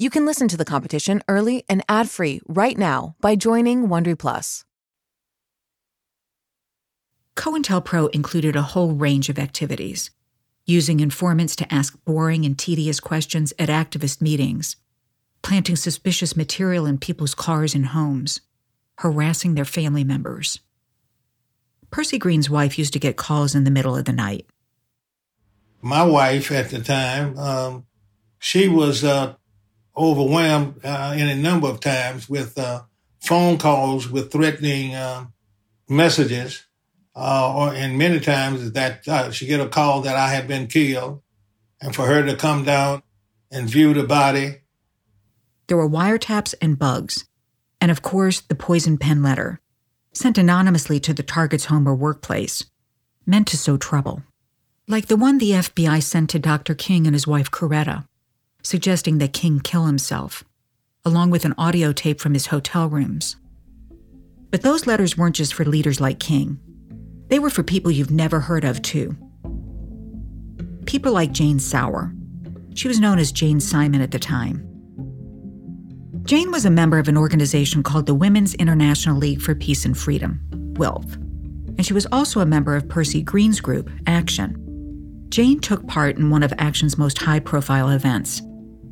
You 0.00 0.10
can 0.10 0.24
listen 0.24 0.46
to 0.46 0.56
The 0.56 0.64
Competition 0.64 1.24
early 1.26 1.64
and 1.68 1.82
ad-free 1.88 2.42
right 2.46 2.78
now 2.78 3.16
by 3.20 3.34
joining 3.34 3.88
Wondery 3.88 4.16
Plus. 4.16 4.64
COINTELPRO 7.34 8.08
included 8.14 8.54
a 8.54 8.62
whole 8.62 8.92
range 8.92 9.28
of 9.28 9.40
activities, 9.40 10.12
using 10.64 11.00
informants 11.00 11.56
to 11.56 11.74
ask 11.74 11.98
boring 12.04 12.44
and 12.44 12.56
tedious 12.56 13.00
questions 13.00 13.52
at 13.58 13.68
activist 13.68 14.22
meetings, 14.22 14.76
planting 15.42 15.74
suspicious 15.74 16.36
material 16.36 16.86
in 16.86 16.98
people's 16.98 17.34
cars 17.34 17.74
and 17.74 17.86
homes, 17.86 18.40
harassing 18.98 19.56
their 19.56 19.64
family 19.64 20.04
members. 20.04 20.60
Percy 21.90 22.18
Green's 22.18 22.48
wife 22.48 22.78
used 22.78 22.92
to 22.92 23.00
get 23.00 23.16
calls 23.16 23.52
in 23.52 23.64
the 23.64 23.70
middle 23.70 23.96
of 23.96 24.04
the 24.04 24.12
night. 24.12 24.46
My 25.82 26.04
wife 26.04 26.52
at 26.52 26.70
the 26.70 26.78
time, 26.78 27.36
um, 27.36 27.86
she 28.38 28.68
was 28.68 29.02
uh, 29.02 29.34
overwhelmed 29.98 30.80
uh, 30.84 31.14
in 31.16 31.28
a 31.28 31.34
number 31.34 31.68
of 31.68 31.80
times 31.80 32.28
with 32.28 32.56
uh, 32.56 32.82
phone 33.20 33.58
calls 33.58 34.08
with 34.08 34.30
threatening 34.30 34.94
uh, 34.94 35.26
messages, 35.88 36.64
uh, 37.16 37.54
or 37.54 37.74
and 37.74 37.98
many 37.98 38.20
times 38.20 38.72
that 38.72 39.06
uh, 39.08 39.30
she 39.30 39.46
get 39.46 39.60
a 39.60 39.68
call 39.68 40.00
that 40.02 40.16
I 40.16 40.28
had 40.28 40.46
been 40.46 40.68
killed, 40.68 41.22
and 41.80 41.94
for 41.94 42.06
her 42.06 42.24
to 42.24 42.36
come 42.36 42.64
down 42.64 43.02
and 43.50 43.68
view 43.68 43.92
the 43.92 44.04
body. 44.04 44.60
There 45.66 45.76
were 45.76 45.88
wiretaps 45.88 46.54
and 46.62 46.78
bugs, 46.78 47.26
and 47.80 47.90
of 47.90 48.02
course 48.02 48.40
the 48.40 48.54
poison 48.54 48.98
pen 48.98 49.22
letter, 49.22 49.60
sent 50.12 50.38
anonymously 50.38 51.00
to 51.00 51.12
the 51.12 51.22
target's 51.22 51.66
home 51.66 51.86
or 51.86 51.94
workplace, 51.94 52.64
meant 53.26 53.48
to 53.48 53.58
sow 53.58 53.76
trouble. 53.76 54.22
Like 54.86 55.08
the 55.08 55.16
one 55.16 55.36
the 55.36 55.50
FBI 55.50 56.02
sent 56.02 56.30
to 56.30 56.38
Dr. 56.38 56.74
King 56.74 57.06
and 57.06 57.14
his 57.14 57.26
wife 57.26 57.50
Coretta, 57.50 58.07
suggesting 58.68 59.16
that 59.16 59.32
King 59.32 59.60
kill 59.60 59.86
himself, 59.86 60.44
along 61.02 61.30
with 61.30 61.46
an 61.46 61.54
audio 61.56 61.90
tape 61.90 62.20
from 62.20 62.34
his 62.34 62.48
hotel 62.48 62.86
rooms. 62.86 63.36
But 64.50 64.60
those 64.60 64.86
letters 64.86 65.16
weren't 65.16 65.36
just 65.36 65.54
for 65.54 65.64
leaders 65.64 66.02
like 66.02 66.20
King. 66.20 66.60
They 67.28 67.38
were 67.38 67.48
for 67.48 67.62
people 67.62 67.90
you've 67.90 68.10
never 68.10 68.40
heard 68.40 68.64
of, 68.64 68.82
too. 68.82 69.16
People 70.84 71.12
like 71.12 71.32
Jane 71.32 71.58
Sauer. 71.58 72.14
She 72.74 72.88
was 72.88 73.00
known 73.00 73.18
as 73.18 73.32
Jane 73.32 73.58
Simon 73.58 74.02
at 74.02 74.10
the 74.10 74.18
time. 74.18 74.62
Jane 76.24 76.52
was 76.52 76.66
a 76.66 76.70
member 76.70 76.98
of 76.98 77.08
an 77.08 77.16
organization 77.16 77.82
called 77.82 78.04
the 78.04 78.14
Women's 78.14 78.54
International 78.56 79.16
League 79.16 79.40
for 79.40 79.54
Peace 79.54 79.86
and 79.86 79.96
Freedom, 79.96 80.40
WILF, 80.74 81.14
and 81.14 81.86
she 81.86 81.94
was 81.94 82.06
also 82.12 82.40
a 82.40 82.46
member 82.46 82.76
of 82.76 82.86
Percy 82.86 83.22
Green's 83.22 83.62
group, 83.62 83.90
Action. 84.06 84.62
Jane 85.30 85.58
took 85.58 85.86
part 85.86 86.18
in 86.18 86.28
one 86.28 86.42
of 86.42 86.52
Action's 86.58 86.98
most 86.98 87.16
high 87.16 87.40
profile 87.40 87.88
events 87.88 88.42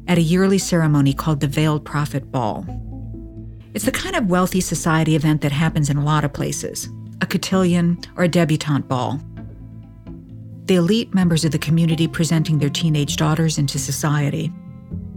at 0.08 0.18
a 0.18 0.22
yearly 0.22 0.58
ceremony 0.58 1.12
called 1.12 1.40
the 1.40 1.48
Veiled 1.48 1.84
Prophet 1.84 2.30
Ball. 2.30 2.66
It's 3.74 3.84
the 3.84 3.92
kind 3.92 4.16
of 4.16 4.30
wealthy 4.30 4.60
society 4.60 5.16
event 5.16 5.42
that 5.42 5.52
happens 5.52 5.90
in 5.90 5.96
a 5.96 6.04
lot 6.04 6.24
of 6.24 6.32
places 6.32 6.88
a 7.22 7.26
cotillion 7.26 7.98
or 8.16 8.24
a 8.24 8.28
debutante 8.28 8.88
ball. 8.88 9.20
The 10.66 10.74
elite 10.74 11.14
members 11.14 11.44
of 11.44 11.52
the 11.52 11.58
community 11.58 12.06
presenting 12.06 12.58
their 12.58 12.68
teenage 12.68 13.16
daughters 13.16 13.56
into 13.56 13.78
society. 13.78 14.52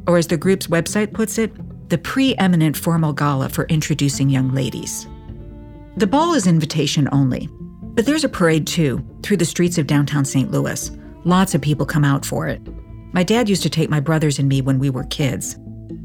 Or, 0.08 0.18
as 0.18 0.28
the 0.28 0.38
group's 0.38 0.68
website 0.68 1.14
puts 1.14 1.38
it, 1.38 1.52
the 1.90 1.98
preeminent 1.98 2.78
formal 2.78 3.14
gala 3.14 3.50
for 3.50 3.66
introducing 3.66 4.30
young 4.30 4.54
ladies. 4.54 5.08
The 5.98 6.08
ball 6.08 6.36
is 6.36 6.48
invitation 6.48 7.10
only, 7.12 7.50
but 7.96 8.06
there's 8.06 8.24
a 8.24 8.30
parade 8.30 8.68
too, 8.68 9.06
through 9.24 9.38
the 9.38 9.46
streets 9.46 9.78
of 9.78 9.88
downtown 9.88 10.24
St. 10.24 10.52
Louis. 10.52 10.92
Lots 11.26 11.56
of 11.56 11.62
people 11.62 11.86
come 11.86 12.06
out 12.06 12.26
for 12.26 12.48
it. 12.48 12.62
My 13.12 13.24
dad 13.24 13.50
used 13.50 13.64
to 13.64 13.70
take 13.70 13.90
my 13.90 14.00
brothers 14.00 14.38
and 14.38 14.48
me 14.48 14.62
when 14.62 14.80
we 14.80 14.90
were 14.90 15.04
kids. 15.06 15.58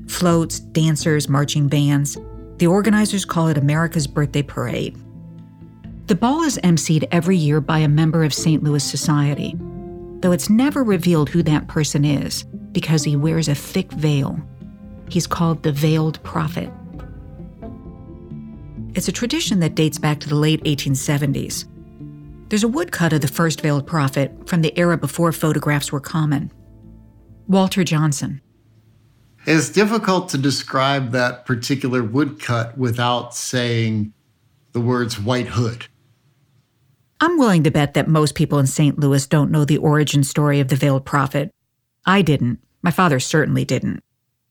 Floats, 0.09 0.61
dancers, 0.61 1.29
marching 1.29 1.69
bands. 1.69 2.17
The 2.59 2.67
organizers 2.67 3.25
call 3.25 3.49
it 3.49 3.59
America's 3.59 4.07
Birthday 4.07 4.43
Parade. 4.43 4.97
The 6.07 6.15
ball 6.15 6.43
is 6.43 6.59
emceed 6.59 7.09
every 7.13 7.37
year 7.37 7.61
by 7.61 7.79
a 7.79 7.89
member 7.89 8.25
of 8.25 8.33
St. 8.33 8.63
Louis 8.63 8.83
society, 8.83 9.55
though 10.21 10.33
it's 10.33 10.51
never 10.51 10.83
revealed 10.83 11.29
who 11.29 11.43
that 11.43 11.69
person 11.69 12.05
is 12.05 12.45
because 12.73 13.05
he 13.05 13.17
wears 13.17 13.49
a 13.49 13.55
thick 13.55 13.91
veil. 13.93 14.39
He's 15.09 15.27
called 15.27 15.63
the 15.63 15.73
Veiled 15.73 16.23
Prophet. 16.23 16.71
It's 18.95 19.09
a 19.09 19.13
tradition 19.13 19.61
that 19.61 19.75
dates 19.75 19.99
back 19.99 20.21
to 20.21 20.29
the 20.29 20.35
late 20.37 20.63
1870s. 20.65 21.67
There's 22.49 22.65
a 22.65 22.69
woodcut 22.69 23.13
of 23.13 23.21
the 23.21 23.29
first 23.29 23.61
Veiled 23.61 23.87
Prophet 23.87 24.49
from 24.49 24.63
the 24.63 24.79
era 24.79 24.97
before 24.97 25.33
photographs 25.33 25.91
were 25.91 26.01
common. 26.01 26.53
Walter 27.49 27.85
Johnson. 27.85 28.41
It's 29.47 29.69
difficult 29.69 30.31
to 30.31 30.39
describe 30.39 31.11
that 31.11 31.45
particular 31.45 32.03
woodcut 32.03 32.79
without 32.79 33.35
saying 33.35 34.13
the 34.73 34.81
words 34.81 35.21
white 35.21 35.49
hood. 35.49 35.87
I'm 37.21 37.39
willing 37.39 37.63
to 37.65 37.71
bet 37.71 37.95
that 37.95 38.09
most 38.09 38.35
people 38.35 38.59
in 38.59 38.67
St. 38.67 38.99
Louis 38.99 39.27
don't 39.27 39.51
know 39.51 39.65
the 39.65 39.77
origin 39.77 40.25
story 40.25 40.61
of 40.61 40.69
the 40.69 40.77
Veiled 40.77 41.05
Prophet. 41.05 41.51
I 42.07 42.23
didn't. 42.23 42.61
My 42.83 42.91
father 42.91 43.21
certainly 43.21 43.65
didn't. 43.65 44.03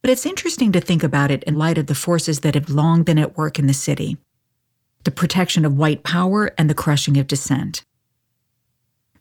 But 0.02 0.12
it's 0.12 0.26
interesting 0.26 0.72
to 0.74 0.82
think 0.82 1.04
about 1.04 1.32
it 1.32 1.44
in 1.44 1.58
light 1.58 1.78
of 1.78 1.88
the 1.88 1.96
forces 1.96 2.42
that 2.42 2.56
have 2.56 2.70
long 2.70 3.04
been 3.04 3.20
at 3.20 3.38
work 3.38 3.58
in 3.60 3.68
the 3.68 3.74
city 3.74 4.18
the 5.04 5.12
protection 5.12 5.66
of 5.66 5.78
white 5.78 6.04
power 6.04 6.52
and 6.58 6.70
the 6.70 6.74
crushing 6.74 7.18
of 7.18 7.28
dissent. 7.28 7.84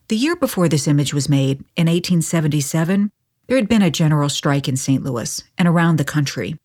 The 0.07 0.15
year 0.15 0.35
before 0.35 0.69
this 0.69 0.87
image 0.87 1.13
was 1.13 1.27
made, 1.27 1.59
in 1.75 1.87
1877, 1.87 3.11
there 3.47 3.57
had 3.57 3.67
been 3.67 3.81
a 3.81 3.91
general 3.91 4.29
strike 4.29 4.67
in 4.67 4.77
St. 4.77 5.03
Louis 5.03 5.43
and 5.57 5.67
around 5.67 5.97
the 5.97 6.05
country. 6.05 6.57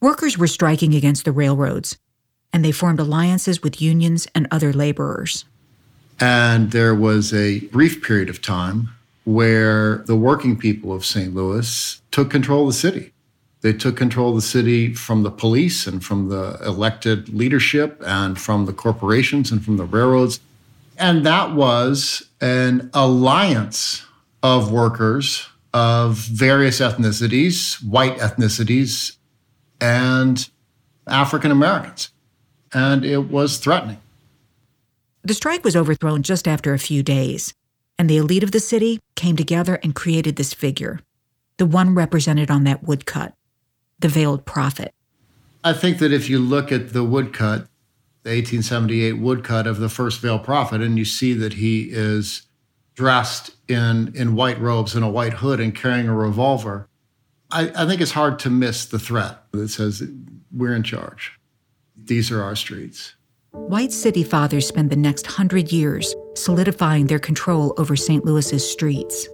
Workers 0.00 0.38
were 0.38 0.46
striking 0.46 0.94
against 0.94 1.24
the 1.24 1.32
railroads, 1.32 1.98
and 2.52 2.64
they 2.64 2.72
formed 2.72 3.00
alliances 3.00 3.62
with 3.62 3.82
unions 3.82 4.26
and 4.34 4.48
other 4.50 4.72
laborers. 4.72 5.44
And 6.18 6.70
there 6.70 6.94
was 6.94 7.32
a 7.32 7.60
brief 7.66 8.02
period 8.02 8.28
of 8.28 8.40
time 8.40 8.90
where 9.24 9.98
the 9.98 10.16
working 10.16 10.56
people 10.56 10.92
of 10.92 11.04
St. 11.04 11.34
Louis 11.34 12.00
took 12.10 12.30
control 12.30 12.62
of 12.62 12.68
the 12.68 12.78
city. 12.78 13.12
They 13.60 13.72
took 13.72 13.96
control 13.96 14.30
of 14.30 14.36
the 14.36 14.42
city 14.42 14.92
from 14.94 15.22
the 15.22 15.30
police 15.30 15.86
and 15.86 16.04
from 16.04 16.28
the 16.28 16.58
elected 16.64 17.28
leadership 17.28 18.02
and 18.04 18.38
from 18.40 18.66
the 18.66 18.72
corporations 18.72 19.52
and 19.52 19.64
from 19.64 19.76
the 19.76 19.84
railroads. 19.84 20.40
And 20.98 21.24
that 21.24 21.54
was 21.54 22.26
an 22.40 22.90
alliance 22.92 24.04
of 24.42 24.72
workers 24.72 25.46
of 25.74 26.16
various 26.16 26.80
ethnicities, 26.80 27.82
white 27.84 28.18
ethnicities, 28.18 29.16
and 29.80 30.48
African 31.06 31.50
Americans. 31.50 32.10
And 32.72 33.04
it 33.04 33.30
was 33.30 33.58
threatening. 33.58 33.98
The 35.22 35.34
strike 35.34 35.64
was 35.64 35.76
overthrown 35.76 36.22
just 36.22 36.48
after 36.48 36.74
a 36.74 36.78
few 36.78 37.02
days, 37.02 37.54
and 37.98 38.08
the 38.10 38.16
elite 38.16 38.42
of 38.42 38.50
the 38.50 38.60
city 38.60 38.98
came 39.14 39.36
together 39.36 39.78
and 39.82 39.94
created 39.94 40.36
this 40.36 40.52
figure, 40.52 41.00
the 41.58 41.66
one 41.66 41.94
represented 41.94 42.50
on 42.50 42.64
that 42.64 42.82
woodcut, 42.82 43.34
the 44.00 44.08
veiled 44.08 44.44
prophet. 44.44 44.92
I 45.62 45.72
think 45.74 45.98
that 45.98 46.12
if 46.12 46.28
you 46.28 46.40
look 46.40 46.72
at 46.72 46.92
the 46.92 47.04
woodcut, 47.04 47.68
the 48.24 48.30
1878 48.30 49.12
woodcut 49.14 49.66
of 49.66 49.78
the 49.78 49.88
first 49.88 50.20
veiled 50.20 50.44
prophet, 50.44 50.80
and 50.80 50.98
you 50.98 51.04
see 51.04 51.34
that 51.34 51.54
he 51.54 51.88
is 51.90 52.42
dressed 52.94 53.50
in, 53.68 54.12
in 54.14 54.34
white 54.34 54.60
robes 54.60 54.94
and 54.94 55.04
a 55.04 55.08
white 55.08 55.34
hood 55.34 55.60
and 55.60 55.74
carrying 55.74 56.08
a 56.08 56.14
revolver, 56.14 56.88
I, 57.50 57.70
I 57.74 57.86
think 57.86 58.00
it's 58.00 58.12
hard 58.12 58.38
to 58.40 58.50
miss 58.50 58.86
the 58.86 58.98
threat 58.98 59.42
that 59.52 59.68
says, 59.68 60.02
We're 60.50 60.74
in 60.74 60.82
charge. 60.82 61.38
These 61.96 62.30
are 62.30 62.42
our 62.42 62.56
streets. 62.56 63.14
White 63.52 63.92
city 63.92 64.22
fathers 64.22 64.66
spend 64.66 64.90
the 64.90 64.96
next 64.96 65.26
hundred 65.26 65.70
years 65.70 66.14
solidifying 66.34 67.06
their 67.06 67.18
control 67.18 67.74
over 67.76 67.94
St. 67.96 68.24
Louis's 68.24 68.68
streets. 68.68 69.28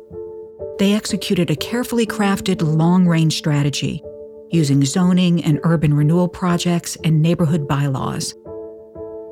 They 0.78 0.92
executed 0.92 1.50
a 1.50 1.56
carefully 1.56 2.06
crafted 2.06 2.62
long 2.62 3.06
range 3.06 3.37
strategy 3.37 4.02
using 4.50 4.85
zoning 4.85 5.44
and 5.44 5.61
urban 5.62 5.94
renewal 5.94 6.28
projects 6.28 6.96
and 7.04 7.22
neighborhood 7.22 7.68
bylaws. 7.68 8.35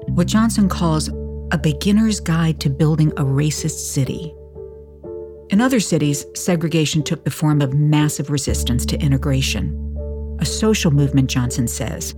What 0.09 0.29
Johnson 0.29 0.69
calls 0.69 1.11
a 1.53 1.59
beginner's 1.59 2.19
guide 2.19 2.61
to 2.61 2.69
building 2.69 3.13
a 3.13 3.23
racist 3.23 3.93
city. 3.93 4.35
In 5.51 5.61
other 5.61 5.79
cities, 5.79 6.27
segregation 6.35 7.05
took 7.05 7.25
the 7.25 7.31
form 7.31 7.63
of 7.63 7.73
massive 7.73 8.31
resistance 8.31 8.85
to 8.87 9.01
integration. 9.01 9.83
A 10.41 10.45
social 10.45 10.91
movement, 10.91 11.31
Johnson 11.31 11.69
says. 11.69 12.15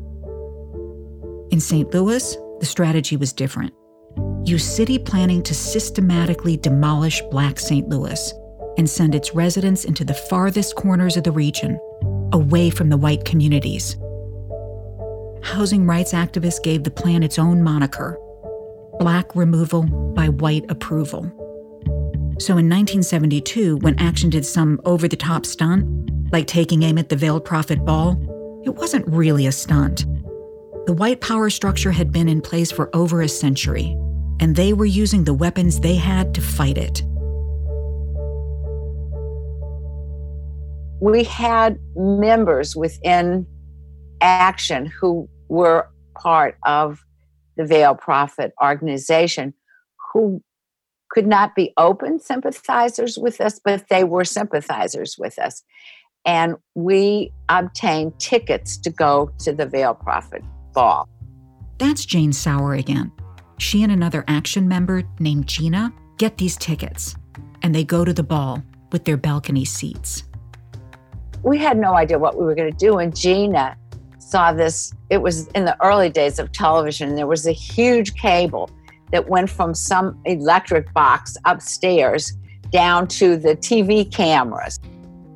In 1.50 1.60
St. 1.60 1.92
Louis, 1.92 2.36
the 2.60 2.66
strategy 2.66 3.18
was 3.18 3.34
different. 3.34 3.74
Use 4.44 4.64
city 4.64 4.98
planning 4.98 5.42
to 5.42 5.54
systematically 5.54 6.56
demolish 6.56 7.20
Black 7.30 7.58
St. 7.58 7.86
Louis 7.86 8.32
and 8.78 8.88
send 8.88 9.14
its 9.14 9.34
residents 9.34 9.84
into 9.84 10.04
the 10.04 10.14
farthest 10.14 10.74
corners 10.76 11.18
of 11.18 11.24
the 11.24 11.32
region, 11.32 11.78
away 12.32 12.70
from 12.70 12.88
the 12.88 12.96
white 12.96 13.26
communities. 13.26 13.96
Housing 15.42 15.86
rights 15.86 16.12
activists 16.12 16.62
gave 16.62 16.84
the 16.84 16.90
plan 16.90 17.22
its 17.22 17.38
own 17.38 17.62
moniker 17.62 18.18
Black 18.98 19.37
removal 19.37 19.84
by 20.14 20.28
white 20.28 20.64
approval. 20.68 21.22
So 22.40 22.52
in 22.52 22.68
1972, 22.68 23.78
when 23.78 23.98
Action 23.98 24.30
did 24.30 24.44
some 24.44 24.80
over 24.84 25.06
the 25.06 25.16
top 25.16 25.46
stunt, 25.46 26.11
like 26.32 26.46
taking 26.46 26.82
aim 26.82 26.98
at 26.98 27.08
the 27.08 27.16
Veiled 27.16 27.44
Prophet 27.44 27.84
Ball, 27.84 28.16
it 28.64 28.70
wasn't 28.70 29.06
really 29.06 29.46
a 29.46 29.52
stunt. 29.52 30.04
The 30.87 30.92
white 30.92 31.20
power 31.20 31.48
structure 31.50 31.92
had 31.92 32.12
been 32.12 32.28
in 32.28 32.40
place 32.40 32.72
for 32.72 32.94
over 32.94 33.22
a 33.22 33.28
century, 33.28 33.96
and 34.40 34.56
they 34.56 34.72
were 34.72 34.84
using 34.84 35.24
the 35.24 35.34
weapons 35.34 35.80
they 35.80 35.96
had 35.96 36.34
to 36.34 36.40
fight 36.40 36.78
it. 36.78 37.02
We 41.00 41.24
had 41.24 41.78
members 41.94 42.74
within 42.74 43.46
Action 44.20 44.87
who 44.87 45.28
were 45.48 45.88
part 46.14 46.56
of 46.66 47.04
the 47.58 47.66
Veil 47.66 47.94
Prophet 47.94 48.54
organization 48.62 49.52
who 50.14 50.42
could 51.10 51.26
not 51.26 51.54
be 51.54 51.72
open 51.76 52.20
sympathizers 52.20 53.18
with 53.18 53.40
us, 53.40 53.60
but 53.62 53.88
they 53.90 54.04
were 54.04 54.24
sympathizers 54.24 55.16
with 55.18 55.38
us. 55.38 55.62
And 56.24 56.56
we 56.74 57.32
obtained 57.48 58.18
tickets 58.18 58.78
to 58.78 58.90
go 58.90 59.30
to 59.40 59.52
the 59.52 59.66
Veil 59.66 59.94
Prophet 59.94 60.42
ball. 60.72 61.08
That's 61.78 62.04
Jane 62.04 62.32
Sauer 62.32 62.74
again. 62.74 63.12
She 63.58 63.82
and 63.82 63.90
another 63.90 64.24
action 64.28 64.68
member 64.68 65.02
named 65.18 65.46
Gina 65.46 65.92
get 66.16 66.38
these 66.38 66.56
tickets, 66.56 67.16
and 67.62 67.74
they 67.74 67.84
go 67.84 68.04
to 68.04 68.12
the 68.12 68.22
ball 68.22 68.62
with 68.92 69.04
their 69.04 69.16
balcony 69.16 69.64
seats. 69.64 70.24
We 71.42 71.58
had 71.58 71.78
no 71.78 71.94
idea 71.94 72.18
what 72.18 72.36
we 72.38 72.44
were 72.44 72.54
going 72.54 72.70
to 72.70 72.76
do, 72.76 72.98
and 72.98 73.14
Gina 73.14 73.76
saw 74.28 74.52
this. 74.52 74.92
It 75.08 75.18
was 75.18 75.46
in 75.48 75.64
the 75.64 75.76
early 75.82 76.10
days 76.10 76.38
of 76.38 76.52
television. 76.52 77.14
There 77.14 77.26
was 77.26 77.46
a 77.46 77.52
huge 77.52 78.14
cable 78.14 78.70
that 79.10 79.26
went 79.28 79.48
from 79.48 79.74
some 79.74 80.20
electric 80.26 80.92
box 80.92 81.36
upstairs 81.46 82.36
down 82.70 83.08
to 83.08 83.36
the 83.36 83.56
TV 83.56 84.10
cameras. 84.12 84.78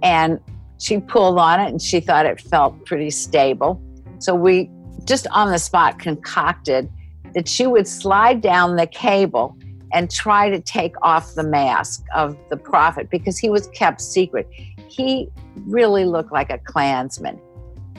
And 0.02 0.38
she 0.78 0.98
pulled 0.98 1.38
on 1.38 1.60
it 1.60 1.68
and 1.70 1.80
she 1.80 2.00
thought 2.00 2.26
it 2.26 2.40
felt 2.40 2.84
pretty 2.84 3.10
stable. 3.10 3.80
So 4.18 4.34
we 4.34 4.70
just 5.04 5.26
on 5.28 5.50
the 5.50 5.58
spot 5.58 5.98
concocted 5.98 6.90
that 7.34 7.48
she 7.48 7.66
would 7.66 7.88
slide 7.88 8.42
down 8.42 8.76
the 8.76 8.86
cable 8.86 9.56
and 9.94 10.10
try 10.10 10.50
to 10.50 10.60
take 10.60 10.94
off 11.02 11.34
the 11.34 11.42
mask 11.42 12.04
of 12.14 12.36
the 12.50 12.56
prophet 12.56 13.08
because 13.10 13.38
he 13.38 13.48
was 13.48 13.68
kept 13.68 14.00
secret. 14.02 14.48
He 14.88 15.28
really 15.66 16.04
looked 16.04 16.32
like 16.32 16.50
a 16.50 16.58
Klansman. 16.58 17.40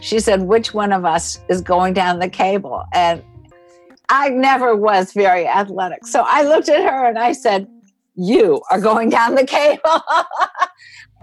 She 0.04 0.20
said, 0.20 0.44
Which 0.44 0.74
one 0.74 0.92
of 0.92 1.06
us 1.06 1.40
is 1.48 1.62
going 1.62 1.94
down 1.94 2.20
the 2.20 2.30
cable? 2.30 2.84
And 2.94 3.24
I 4.10 4.30
never 4.30 4.76
was 4.76 5.14
very 5.14 5.48
athletic. 5.48 6.06
So 6.06 6.26
I 6.28 6.44
looked 6.44 6.68
at 6.68 6.84
her 6.84 7.08
and 7.08 7.18
I 7.18 7.32
said, 7.32 7.68
You 8.16 8.62
are 8.70 8.82
going 8.82 9.10
down 9.10 9.36
the 9.36 9.46
cable. 9.46 10.02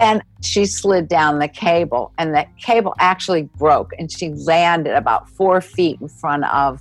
And 0.00 0.22
she 0.40 0.64
slid 0.64 1.08
down 1.08 1.40
the 1.40 1.48
cable, 1.48 2.10
and 2.16 2.34
the 2.34 2.46
cable 2.58 2.94
actually 2.98 3.42
broke, 3.58 3.92
and 3.98 4.10
she 4.10 4.30
landed 4.30 4.94
about 4.94 5.28
four 5.28 5.60
feet 5.60 6.00
in 6.00 6.08
front 6.08 6.44
of 6.44 6.80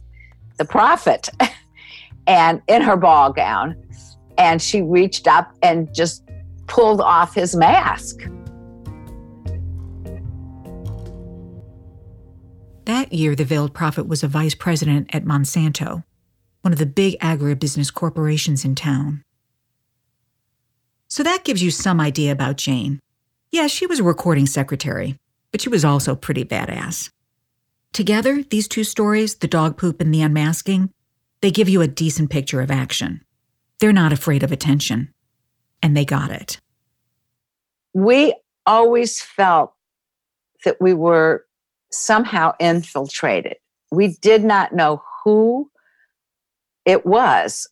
the 0.57 0.63
prophet 0.63 1.27
and 2.27 2.61
in 2.69 2.81
her 2.81 2.95
ball 2.95 3.33
gown. 3.33 3.75
And 4.37 4.61
she 4.61 4.81
reached 4.81 5.27
up 5.27 5.53
and 5.61 5.93
just 5.93 6.23
pulled 6.67 7.01
off 7.01 7.35
his 7.35 7.57
mask. 7.57 8.21
That 12.89 13.13
year, 13.13 13.35
the 13.35 13.45
Veiled 13.45 13.75
Prophet 13.75 14.07
was 14.07 14.23
a 14.23 14.27
vice 14.27 14.55
president 14.55 15.13
at 15.13 15.23
Monsanto, 15.23 16.03
one 16.61 16.73
of 16.73 16.79
the 16.79 16.87
big 16.87 17.19
agribusiness 17.19 17.93
corporations 17.93 18.65
in 18.65 18.73
town. 18.73 19.23
So 21.07 21.21
that 21.21 21.43
gives 21.43 21.61
you 21.61 21.69
some 21.69 22.01
idea 22.01 22.31
about 22.31 22.57
Jane. 22.57 22.99
Yeah, 23.51 23.67
she 23.67 23.85
was 23.85 23.99
a 23.99 24.03
recording 24.03 24.47
secretary, 24.47 25.19
but 25.51 25.61
she 25.61 25.69
was 25.69 25.85
also 25.85 26.15
pretty 26.15 26.43
badass. 26.43 27.11
Together, 27.93 28.41
these 28.41 28.67
two 28.67 28.83
stories, 28.83 29.35
the 29.35 29.47
dog 29.47 29.77
poop 29.77 30.01
and 30.01 30.11
the 30.11 30.23
unmasking, 30.23 30.89
They 31.41 31.51
give 31.51 31.69
you 31.69 31.83
a 31.83 31.87
decent 31.87 32.31
picture 32.31 32.59
of 32.59 32.71
action. 32.71 33.21
They're 33.77 33.93
not 33.93 34.13
afraid 34.13 34.41
of 34.41 34.51
attention. 34.51 35.13
And 35.83 35.95
they 35.95 36.05
got 36.05 36.31
it. 36.31 36.59
We 37.93 38.33
always 38.65 39.21
felt 39.21 39.75
that 40.65 40.81
we 40.81 40.95
were 40.95 41.45
somehow 41.91 42.53
infiltrated. 42.59 43.57
We 43.91 44.17
did 44.21 44.43
not 44.43 44.73
know 44.73 45.01
who 45.23 45.69
it 46.85 47.05
was. 47.05 47.67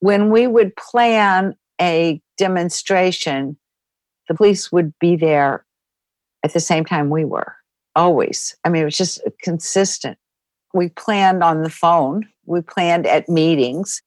When 0.00 0.30
we 0.30 0.46
would 0.46 0.76
plan 0.76 1.56
a 1.80 2.20
demonstration, 2.38 3.56
the 4.28 4.34
police 4.34 4.70
would 4.70 4.92
be 4.98 5.16
there 5.16 5.64
at 6.44 6.52
the 6.52 6.60
same 6.60 6.84
time 6.84 7.10
we 7.10 7.24
were, 7.24 7.56
always. 7.94 8.56
I 8.64 8.68
mean, 8.68 8.82
it 8.82 8.86
was 8.86 8.96
just 8.96 9.20
consistent. 9.42 10.18
We 10.74 10.90
planned 10.90 11.42
on 11.42 11.62
the 11.62 11.70
phone, 11.70 12.28
we 12.44 12.60
planned 12.60 13.06
at 13.06 13.28
meetings, 13.28 14.02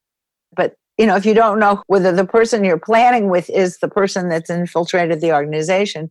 but 0.54 0.76
you 0.98 1.06
know, 1.06 1.16
if 1.16 1.24
you 1.24 1.34
don't 1.34 1.58
know 1.58 1.82
whether 1.86 2.12
the 2.12 2.26
person 2.26 2.62
you're 2.62 2.78
planning 2.78 3.30
with 3.30 3.48
is 3.50 3.78
the 3.78 3.88
person 3.88 4.28
that's 4.28 4.50
infiltrated 4.50 5.20
the 5.20 5.32
organization, 5.32 6.10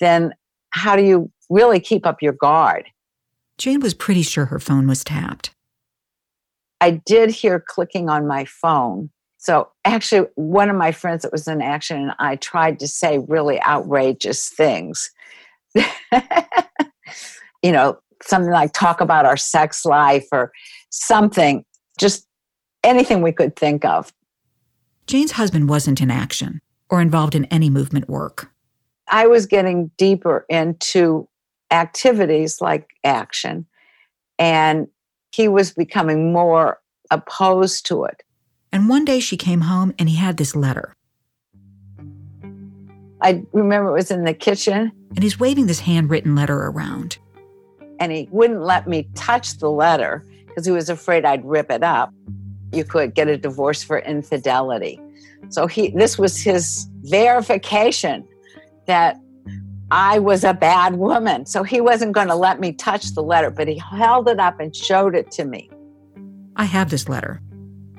then 0.00 0.32
how 0.70 0.96
do 0.96 1.02
you 1.02 1.30
really 1.50 1.80
keep 1.80 2.06
up 2.06 2.22
your 2.22 2.32
guard? 2.32 2.86
Jane 3.58 3.80
was 3.80 3.94
pretty 3.94 4.22
sure 4.22 4.46
her 4.46 4.60
phone 4.60 4.86
was 4.86 5.02
tapped. 5.02 5.50
I 6.80 6.92
did 6.92 7.30
hear 7.30 7.62
clicking 7.66 8.08
on 8.08 8.26
my 8.26 8.44
phone. 8.44 9.10
So 9.38 9.68
actually, 9.84 10.28
one 10.34 10.68
of 10.68 10.76
my 10.76 10.92
friends 10.92 11.22
that 11.22 11.32
was 11.32 11.48
in 11.48 11.60
action 11.60 11.96
and 11.96 12.12
I 12.18 12.36
tried 12.36 12.78
to 12.80 12.88
say 12.88 13.18
really 13.28 13.60
outrageous 13.62 14.48
things. 14.48 15.10
you 17.62 17.72
know, 17.72 17.98
something 18.22 18.50
like 18.50 18.72
talk 18.72 19.00
about 19.00 19.26
our 19.26 19.36
sex 19.36 19.84
life 19.84 20.26
or 20.32 20.52
something, 20.90 21.64
just 21.98 22.26
anything 22.84 23.22
we 23.22 23.32
could 23.32 23.56
think 23.56 23.84
of. 23.84 24.12
Jane's 25.06 25.32
husband 25.32 25.68
wasn't 25.68 26.00
in 26.00 26.10
action 26.10 26.60
or 26.90 27.00
involved 27.00 27.34
in 27.34 27.44
any 27.46 27.70
movement 27.70 28.08
work. 28.08 28.50
I 29.10 29.26
was 29.26 29.46
getting 29.46 29.90
deeper 29.96 30.44
into 30.48 31.28
activities 31.70 32.60
like 32.60 32.88
action, 33.04 33.66
and 34.38 34.88
he 35.32 35.48
was 35.48 35.72
becoming 35.72 36.32
more 36.32 36.80
opposed 37.10 37.86
to 37.86 38.04
it. 38.04 38.22
And 38.72 38.88
one 38.88 39.04
day 39.04 39.20
she 39.20 39.36
came 39.36 39.62
home 39.62 39.94
and 39.98 40.08
he 40.08 40.16
had 40.16 40.36
this 40.36 40.54
letter. 40.54 40.94
I 43.20 43.42
remember 43.52 43.90
it 43.90 43.94
was 43.94 44.10
in 44.10 44.24
the 44.24 44.34
kitchen. 44.34 44.92
And 45.14 45.22
he's 45.22 45.40
waving 45.40 45.66
this 45.66 45.80
handwritten 45.80 46.34
letter 46.34 46.56
around. 46.56 47.18
And 47.98 48.12
he 48.12 48.28
wouldn't 48.30 48.62
let 48.62 48.86
me 48.86 49.08
touch 49.14 49.58
the 49.58 49.70
letter 49.70 50.24
because 50.46 50.66
he 50.66 50.72
was 50.72 50.88
afraid 50.88 51.24
I'd 51.24 51.44
rip 51.44 51.70
it 51.70 51.82
up. 51.82 52.12
You 52.72 52.84
could 52.84 53.14
get 53.14 53.28
a 53.28 53.36
divorce 53.36 53.82
for 53.82 53.98
infidelity. 54.00 55.00
So 55.48 55.66
he 55.66 55.88
this 55.90 56.18
was 56.18 56.40
his 56.40 56.86
verification 57.02 58.26
that 58.88 59.20
I 59.90 60.18
was 60.18 60.42
a 60.42 60.52
bad 60.52 60.96
woman. 60.96 61.46
So 61.46 61.62
he 61.62 61.80
wasn't 61.80 62.12
going 62.12 62.28
to 62.28 62.34
let 62.34 62.58
me 62.58 62.72
touch 62.72 63.14
the 63.14 63.22
letter, 63.22 63.50
but 63.50 63.68
he 63.68 63.78
held 63.78 64.28
it 64.28 64.40
up 64.40 64.58
and 64.58 64.74
showed 64.74 65.14
it 65.14 65.30
to 65.32 65.44
me. 65.44 65.70
I 66.56 66.64
have 66.64 66.90
this 66.90 67.08
letter. 67.08 67.40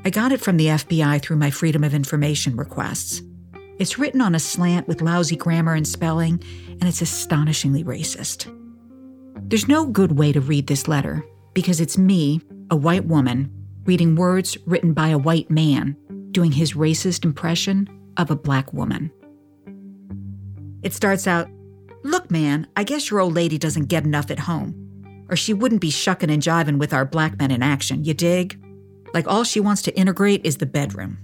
I 0.03 0.09
got 0.09 0.31
it 0.31 0.41
from 0.41 0.57
the 0.57 0.67
FBI 0.67 1.21
through 1.21 1.37
my 1.37 1.49
Freedom 1.49 1.83
of 1.83 1.93
Information 1.93 2.57
requests. 2.57 3.21
It's 3.79 3.97
written 3.97 4.19
on 4.19 4.35
a 4.35 4.39
slant 4.39 4.87
with 4.87 5.01
lousy 5.01 5.37
grammar 5.37 5.73
and 5.73 5.87
spelling, 5.87 6.43
and 6.67 6.83
it's 6.83 7.01
astonishingly 7.01 7.83
racist. 7.83 8.53
There's 9.49 9.67
no 9.67 9.85
good 9.85 10.17
way 10.17 10.33
to 10.33 10.41
read 10.41 10.67
this 10.67 10.87
letter 10.87 11.25
because 11.53 11.79
it's 11.79 11.97
me, 11.97 12.41
a 12.69 12.75
white 12.75 13.05
woman, 13.05 13.51
reading 13.85 14.15
words 14.15 14.57
written 14.65 14.93
by 14.93 15.09
a 15.09 15.17
white 15.17 15.49
man 15.49 15.95
doing 16.31 16.51
his 16.51 16.73
racist 16.73 17.25
impression 17.25 17.89
of 18.17 18.29
a 18.29 18.35
black 18.35 18.71
woman. 18.73 19.11
It 20.83 20.93
starts 20.93 21.27
out 21.27 21.49
Look, 22.03 22.31
man, 22.31 22.67
I 22.77 22.85
guess 22.85 23.11
your 23.11 23.19
old 23.19 23.35
lady 23.35 23.57
doesn't 23.57 23.87
get 23.87 24.05
enough 24.05 24.31
at 24.31 24.39
home. 24.39 25.25
Or 25.29 25.35
she 25.35 25.53
wouldn't 25.53 25.81
be 25.81 25.91
shucking 25.91 26.29
and 26.29 26.41
jiving 26.41 26.79
with 26.79 26.93
our 26.93 27.05
black 27.05 27.37
men 27.37 27.51
in 27.51 27.61
action, 27.61 28.05
you 28.05 28.13
dig? 28.13 28.57
Like 29.13 29.27
all 29.27 29.43
she 29.43 29.59
wants 29.59 29.81
to 29.83 29.95
integrate 29.97 30.45
is 30.45 30.57
the 30.57 30.65
bedroom. 30.65 31.17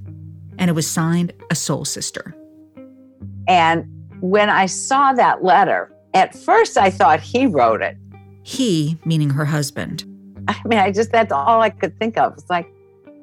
And 0.59 0.69
it 0.69 0.73
was 0.73 0.85
signed 0.85 1.31
a 1.49 1.55
soul 1.55 1.85
sister. 1.85 2.35
And 3.47 3.85
when 4.19 4.49
I 4.49 4.65
saw 4.65 5.13
that 5.13 5.43
letter, 5.43 5.93
at 6.13 6.35
first 6.35 6.77
I 6.77 6.89
thought 6.89 7.21
he 7.21 7.45
wrote 7.45 7.81
it. 7.81 7.97
He, 8.43 8.99
meaning 9.05 9.29
her 9.29 9.45
husband. 9.45 10.03
I 10.47 10.61
mean, 10.65 10.79
I 10.79 10.91
just, 10.91 11.11
that's 11.11 11.31
all 11.31 11.61
I 11.61 11.69
could 11.69 11.97
think 11.97 12.17
of. 12.17 12.33
It's 12.33 12.49
like, 12.49 12.67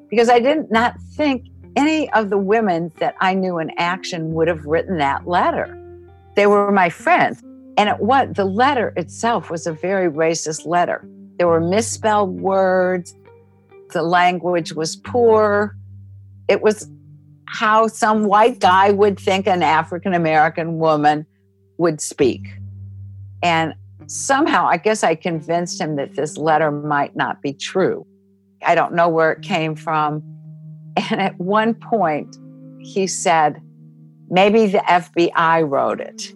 because 0.09 0.27
I 0.27 0.39
did 0.39 0.71
not 0.71 0.99
think 1.15 1.47
any 1.75 2.11
of 2.13 2.29
the 2.29 2.37
women 2.37 2.91
that 2.97 3.15
I 3.21 3.35
knew 3.35 3.59
in 3.59 3.71
action 3.77 4.33
would 4.33 4.47
have 4.47 4.65
written 4.65 4.97
that 4.97 5.27
letter. 5.27 5.79
They 6.35 6.47
were 6.47 6.71
my 6.71 6.89
friends. 6.89 7.41
And 7.77 7.89
it, 7.89 7.99
what 7.99 8.35
the 8.35 8.45
letter 8.45 8.93
itself 8.95 9.49
was 9.49 9.65
a 9.65 9.73
very 9.73 10.09
racist 10.09 10.65
letter. 10.65 11.07
There 11.37 11.47
were 11.47 11.61
misspelled 11.61 12.39
words. 12.39 13.15
The 13.91 14.03
language 14.03 14.73
was 14.73 14.95
poor. 14.95 15.75
It 16.47 16.61
was 16.61 16.89
how 17.47 17.87
some 17.87 18.25
white 18.25 18.59
guy 18.59 18.91
would 18.91 19.19
think 19.19 19.47
an 19.47 19.63
African 19.63 20.13
American 20.13 20.79
woman 20.79 21.25
would 21.77 22.01
speak. 22.01 22.41
And 23.41 23.73
somehow, 24.07 24.67
I 24.67 24.77
guess 24.77 25.03
I 25.03 25.15
convinced 25.15 25.79
him 25.79 25.95
that 25.97 26.15
this 26.15 26.37
letter 26.37 26.71
might 26.71 27.15
not 27.15 27.41
be 27.41 27.53
true. 27.53 28.05
I 28.65 28.75
don't 28.75 28.93
know 28.93 29.09
where 29.09 29.31
it 29.31 29.41
came 29.41 29.75
from. 29.75 30.23
And 31.11 31.19
at 31.21 31.37
one 31.39 31.73
point, 31.73 32.37
he 32.79 33.07
said, 33.07 33.61
maybe 34.33 34.65
the 34.67 34.79
FBI 34.79 35.69
wrote 35.69 36.01
it. 36.01 36.33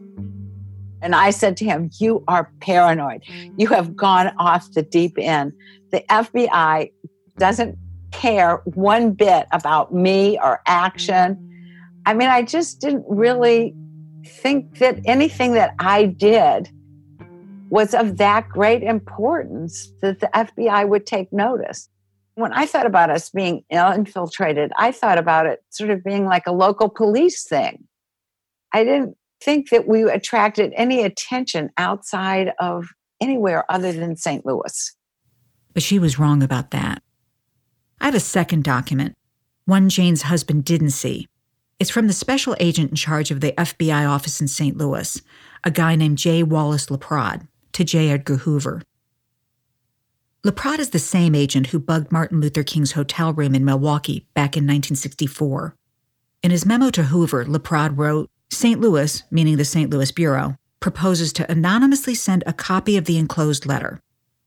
And 1.02 1.16
I 1.16 1.32
said 1.32 1.58
to 1.58 1.66
him, 1.66 1.90
You 2.00 2.24
are 2.28 2.52
paranoid. 2.60 3.24
You 3.58 3.68
have 3.68 3.96
gone 3.96 4.34
off 4.38 4.72
the 4.72 4.82
deep 4.82 5.18
end. 5.18 5.54
The 5.92 6.04
FBI 6.10 6.92
doesn't 7.38 7.78
care 8.12 8.62
one 8.66 9.12
bit 9.12 9.48
about 9.52 9.94
me 9.94 10.40
or 10.42 10.62
action. 10.66 11.44
I 12.06 12.14
mean, 12.14 12.30
I 12.30 12.42
just 12.42 12.82
didn't 12.82 13.06
really 13.08 13.76
think 14.26 14.80
that 14.80 15.00
anything 15.06 15.54
that 15.54 15.76
I 15.80 16.06
did 16.06 16.70
was 17.70 17.94
of 17.94 18.18
that 18.18 18.48
great 18.50 18.82
importance 18.82 19.92
that 20.02 20.20
the 20.20 20.30
FBI 20.34 20.88
would 20.88 21.06
take 21.06 21.32
notice. 21.34 21.90
When 22.36 22.54
I 22.54 22.66
thought 22.66 22.86
about 22.86 23.10
us 23.10 23.30
being 23.30 23.64
infiltrated, 23.70 24.72
I 24.78 24.92
thought 24.92 25.18
about 25.18 25.48
it 25.48 25.64
sort 25.70 25.90
of 25.90 26.04
being 26.04 26.26
like 26.26 26.48
a 26.48 26.52
local 26.52 26.88
police 26.88 27.48
thing. 27.48 27.87
I 28.74 28.84
didn't 28.84 29.18
think 29.42 29.70
that 29.70 29.88
we 29.88 30.04
attracted 30.04 30.74
any 30.76 31.04
attention 31.04 31.70
outside 31.78 32.52
of 32.60 32.88
anywhere 33.22 33.70
other 33.72 33.92
than 33.92 34.16
St. 34.16 34.46
Louis. 34.46 34.96
But 35.74 35.84
she 35.84 36.00
was 36.00 36.20
wrong 36.20 36.44
about 36.44 36.72
that. 36.72 37.02
I 38.00 38.06
have 38.06 38.16
a 38.16 38.20
second 38.20 38.64
document, 38.64 39.16
one 39.66 39.90
Jane's 39.90 40.24
husband 40.24 40.66
didn't 40.66 40.92
see. 40.92 41.28
It's 41.80 41.90
from 41.90 42.08
the 42.08 42.14
special 42.14 42.56
agent 42.60 42.90
in 42.90 42.96
charge 42.96 43.30
of 43.30 43.42
the 43.42 43.52
FBI 43.54 44.08
office 44.10 44.42
in 44.42 44.48
St. 44.48 44.78
Louis, 44.78 45.22
a 45.64 45.72
guy 45.72 45.96
named 45.96 46.18
J. 46.18 46.42
Wallace 46.42 46.90
LaPrade, 46.90 47.48
to 47.74 47.84
J. 47.84 48.10
Edgar 48.10 48.38
Hoover. 48.38 48.82
LaPrade 50.44 50.80
is 50.80 50.92
the 50.92 51.00
same 51.00 51.36
agent 51.36 51.68
who 51.68 51.80
bugged 51.80 52.12
Martin 52.12 52.40
Luther 52.40 52.64
King's 52.64 52.94
hotel 52.94 53.34
room 53.34 53.54
in 53.54 53.66
Milwaukee 53.66 54.26
back 54.34 54.56
in 54.56 54.64
1964. 54.64 55.76
In 56.42 56.52
his 56.52 56.66
memo 56.66 56.90
to 56.92 57.04
Hoover, 57.04 57.46
LaPrade 57.46 57.98
wrote 57.98 58.30
St. 58.50 58.80
Louis, 58.80 59.24
meaning 59.30 59.58
the 59.58 59.66
St. 59.66 59.90
Louis 59.90 60.12
Bureau, 60.12 60.58
proposes 60.80 61.34
to 61.34 61.52
anonymously 61.52 62.16
send 62.16 62.44
a 62.46 62.54
copy 62.54 62.98
of 62.98 63.06
the 63.06 63.18
enclosed 63.18 63.66
letter, 63.66 64.02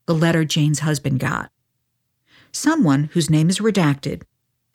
the 0.06 0.14
letter 0.14 0.44
Jane's 0.44 0.80
husband 0.80 1.20
got. 1.20 1.50
Someone, 2.52 3.04
whose 3.12 3.30
name 3.30 3.48
is 3.48 3.58
redacted, 3.58 4.22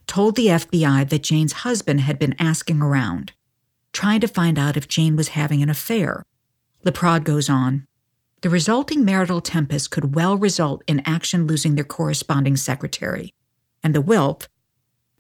told 0.08 0.36
the 0.36 0.48
FBI 0.48 1.10
that 1.10 1.24
Jane's 1.24 1.54
husband 1.54 2.02
had 2.02 2.20
been 2.20 2.36
asking 2.40 2.82
around, 2.82 3.34
trying 3.92 4.22
to 4.22 4.28
find 4.28 4.60
out 4.60 4.78
if 4.78 4.88
Jane 4.88 5.16
was 5.16 5.30
having 5.30 5.64
an 5.64 5.70
affair. 5.70 6.24
LaPrade 6.84 7.24
goes 7.24 7.50
on 7.50 7.88
The 8.42 8.50
resulting 8.50 9.04
marital 9.04 9.42
tempest 9.42 9.90
could 9.90 10.16
well 10.16 10.38
result 10.38 10.84
in 10.88 11.02
Action 11.06 11.48
losing 11.48 11.76
their 11.76 11.84
corresponding 11.84 12.56
secretary, 12.58 13.34
and 13.82 13.96
the 13.96 14.02
WILP, 14.02 14.44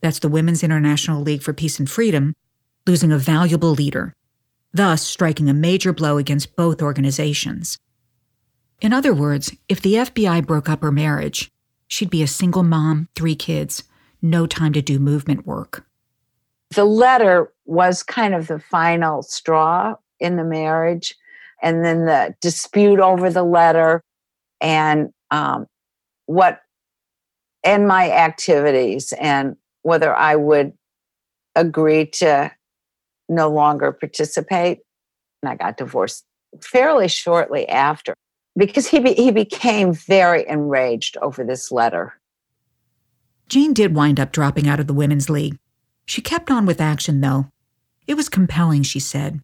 that's 0.02 0.20
the 0.20 0.30
Women's 0.30 0.64
International 0.64 1.22
League 1.22 1.42
for 1.42 1.54
Peace 1.54 1.80
and 1.80 1.90
Freedom, 1.90 2.36
losing 2.88 3.12
a 3.12 3.18
valuable 3.18 3.72
leader, 3.72 4.14
thus 4.74 5.02
striking 5.02 5.50
a 5.50 5.54
major 5.54 5.94
blow 5.94 6.18
against 6.18 6.56
both 6.56 6.82
organizations. 6.82 7.78
In 8.82 8.94
other 8.94 9.14
words, 9.14 9.56
if 9.70 9.82
the 9.82 9.96
FBI 9.96 10.46
broke 10.46 10.70
up 10.70 10.82
her 10.82 10.92
marriage, 10.92 11.52
she'd 11.88 12.10
be 12.10 12.22
a 12.22 12.28
single 12.28 12.64
mom, 12.64 13.08
three 13.16 13.36
kids, 13.36 13.84
no 14.22 14.46
time 14.46 14.74
to 14.74 14.82
do 14.82 15.00
movement 15.00 15.46
work. 15.46 15.86
The 16.72 16.86
letter 16.86 17.54
was 17.66 18.04
kind 18.04 18.34
of 18.34 18.48
the 18.48 18.60
final 18.60 19.24
straw 19.24 19.96
in 20.20 20.36
the 20.36 20.44
marriage, 20.44 21.16
and 21.62 21.86
then 21.86 22.06
the 22.06 22.36
dispute 22.42 23.00
over 23.00 23.30
the 23.30 23.44
letter, 23.44 24.04
and 24.62 25.14
um, 25.32 25.68
what 26.26 26.62
and 27.64 27.88
my 27.88 28.12
activities 28.12 29.14
and 29.20 29.56
whether 29.82 30.16
I 30.16 30.36
would 30.36 30.74
agree 31.56 32.06
to 32.06 32.52
no 33.30 33.50
longer 33.50 33.92
participate. 33.92 34.80
And 35.42 35.50
I 35.50 35.56
got 35.56 35.78
divorced 35.78 36.26
fairly 36.62 37.08
shortly 37.08 37.68
after 37.68 38.16
because 38.58 38.88
he, 38.88 39.00
be, 39.00 39.14
he 39.14 39.32
became 39.32 39.94
very 39.94 40.48
enraged 40.48 41.18
over 41.18 41.44
this 41.44 41.72
letter. 41.72 42.14
Jane 43.48 43.74
did 43.74 43.96
wind 43.96 44.20
up 44.20 44.32
dropping 44.32 44.68
out 44.68 44.80
of 44.80 44.88
the 44.88 44.94
Women's 44.94 45.30
League. 45.30 45.58
She 46.06 46.22
kept 46.22 46.50
on 46.50 46.66
with 46.66 46.82
action, 46.82 47.22
though. 47.22 47.52
It 48.08 48.16
was 48.16 48.30
compelling, 48.30 48.84
she 48.84 49.00
said. 49.00 49.42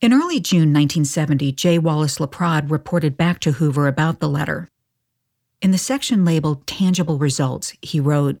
In 0.00 0.12
early 0.12 0.40
June 0.40 0.72
1970, 0.72 1.52
J. 1.52 1.78
Wallace 1.78 2.18
LaPrade 2.18 2.70
reported 2.70 3.16
back 3.16 3.40
to 3.40 3.52
Hoover 3.52 3.86
about 3.86 4.20
the 4.20 4.28
letter. 4.28 4.68
In 5.62 5.70
the 5.70 5.78
section 5.78 6.24
labeled 6.24 6.66
Tangible 6.66 7.16
Results, 7.16 7.74
he 7.80 8.00
wrote 8.00 8.36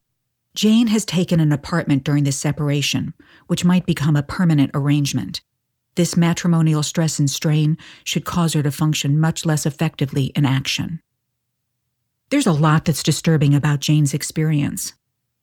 Jane 0.54 0.86
has 0.86 1.04
taken 1.04 1.40
an 1.40 1.50
apartment 1.50 2.04
during 2.04 2.22
this 2.22 2.38
separation, 2.38 3.12
which 3.48 3.64
might 3.64 3.86
become 3.86 4.14
a 4.14 4.22
permanent 4.22 4.70
arrangement. 4.72 5.40
This 5.96 6.16
matrimonial 6.16 6.82
stress 6.82 7.18
and 7.18 7.28
strain 7.28 7.76
should 8.04 8.24
cause 8.24 8.52
her 8.52 8.62
to 8.62 8.70
function 8.70 9.18
much 9.18 9.44
less 9.44 9.66
effectively 9.66 10.26
in 10.36 10.46
action. 10.46 11.00
There's 12.30 12.46
a 12.46 12.52
lot 12.52 12.84
that's 12.84 13.02
disturbing 13.02 13.54
about 13.54 13.80
Jane's 13.80 14.14
experience 14.14 14.94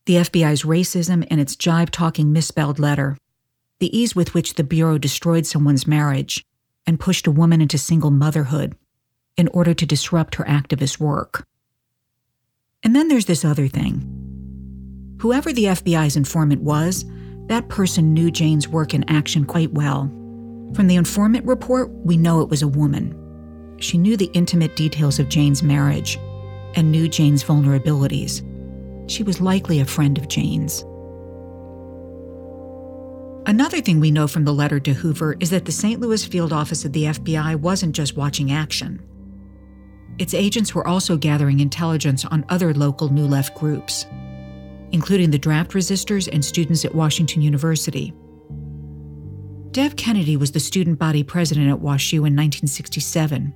the 0.07 0.15
FBI's 0.15 0.63
racism 0.63 1.27
and 1.29 1.39
its 1.39 1.55
jibe 1.55 1.91
talking 1.91 2.33
misspelled 2.33 2.79
letter, 2.79 3.15
the 3.79 3.95
ease 3.95 4.15
with 4.15 4.33
which 4.33 4.55
the 4.55 4.63
Bureau 4.63 4.97
destroyed 4.97 5.45
someone's 5.45 5.85
marriage 5.85 6.43
and 6.87 6.99
pushed 6.99 7.27
a 7.27 7.31
woman 7.31 7.61
into 7.61 7.77
single 7.77 8.09
motherhood 8.09 8.75
in 9.37 9.47
order 9.49 9.75
to 9.75 9.85
disrupt 9.85 10.35
her 10.35 10.43
activist 10.45 10.99
work. 10.99 11.45
And 12.81 12.95
then 12.95 13.09
there's 13.09 13.27
this 13.27 13.45
other 13.45 13.67
thing. 13.67 14.30
Whoever 15.21 15.53
the 15.53 15.65
FBI's 15.65 16.15
informant 16.15 16.63
was, 16.63 17.05
that 17.45 17.69
person 17.69 18.11
knew 18.11 18.31
Jane's 18.31 18.67
work 18.67 18.95
in 18.95 19.07
action 19.07 19.45
quite 19.45 19.71
well. 19.71 20.05
From 20.73 20.87
the 20.87 20.95
informant 20.95 21.45
report, 21.45 21.91
we 21.91 22.17
know 22.17 22.41
it 22.41 22.49
was 22.49 22.63
a 22.63 22.67
woman. 22.67 23.15
She 23.77 23.99
knew 23.99 24.17
the 24.17 24.31
intimate 24.33 24.75
details 24.75 25.19
of 25.19 25.29
Jane's 25.29 25.61
marriage 25.61 26.17
and 26.73 26.91
knew 26.91 27.07
Jane's 27.07 27.43
vulnerabilities. 27.43 28.41
She 29.07 29.21
was 29.21 29.39
likely 29.39 29.79
a 29.79 29.85
friend 29.85 30.17
of 30.17 30.27
Jane's. 30.27 30.83
Another 33.45 33.79
thing 33.79 33.99
we 33.99 34.09
know 34.09 34.27
from 34.27 34.43
the 34.43 34.55
letter 34.55 34.79
to 34.79 34.93
Hoover 34.93 35.37
is 35.39 35.51
that 35.51 35.65
the 35.65 35.71
St. 35.71 36.01
Louis 36.01 36.25
field 36.25 36.51
office 36.51 36.83
of 36.83 36.93
the 36.93 37.03
FBI 37.03 37.57
wasn't 37.57 37.95
just 37.95 38.17
watching 38.17 38.51
action. 38.51 38.99
Its 40.17 40.33
agents 40.33 40.73
were 40.73 40.87
also 40.87 41.15
gathering 41.15 41.59
intelligence 41.59 42.25
on 42.25 42.43
other 42.49 42.73
local 42.73 43.13
New 43.13 43.27
Left 43.27 43.53
groups, 43.53 44.07
including 44.91 45.31
the 45.31 45.37
draft 45.37 45.71
resistors 45.71 46.27
and 46.31 46.43
students 46.43 46.85
at 46.85 46.95
Washington 46.95 47.41
University. 47.41 48.13
Dev 49.71 49.95
Kennedy 49.95 50.35
was 50.35 50.51
the 50.51 50.59
student 50.59 50.99
body 50.99 51.23
president 51.23 51.69
at 51.69 51.79
WashU 51.79 52.17
in 52.17 52.35
1967. 52.35 53.53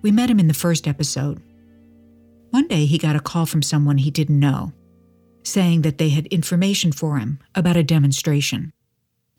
We 0.00 0.10
met 0.10 0.30
him 0.30 0.40
in 0.40 0.48
the 0.48 0.54
first 0.54 0.88
episode. 0.88 1.42
One 2.50 2.66
day 2.66 2.86
he 2.86 2.98
got 2.98 3.16
a 3.16 3.20
call 3.20 3.46
from 3.46 3.62
someone 3.62 3.98
he 3.98 4.10
didn't 4.10 4.40
know, 4.40 4.72
saying 5.42 5.82
that 5.82 5.98
they 5.98 6.08
had 6.08 6.26
information 6.26 6.92
for 6.92 7.18
him 7.18 7.40
about 7.54 7.76
a 7.76 7.82
demonstration, 7.82 8.72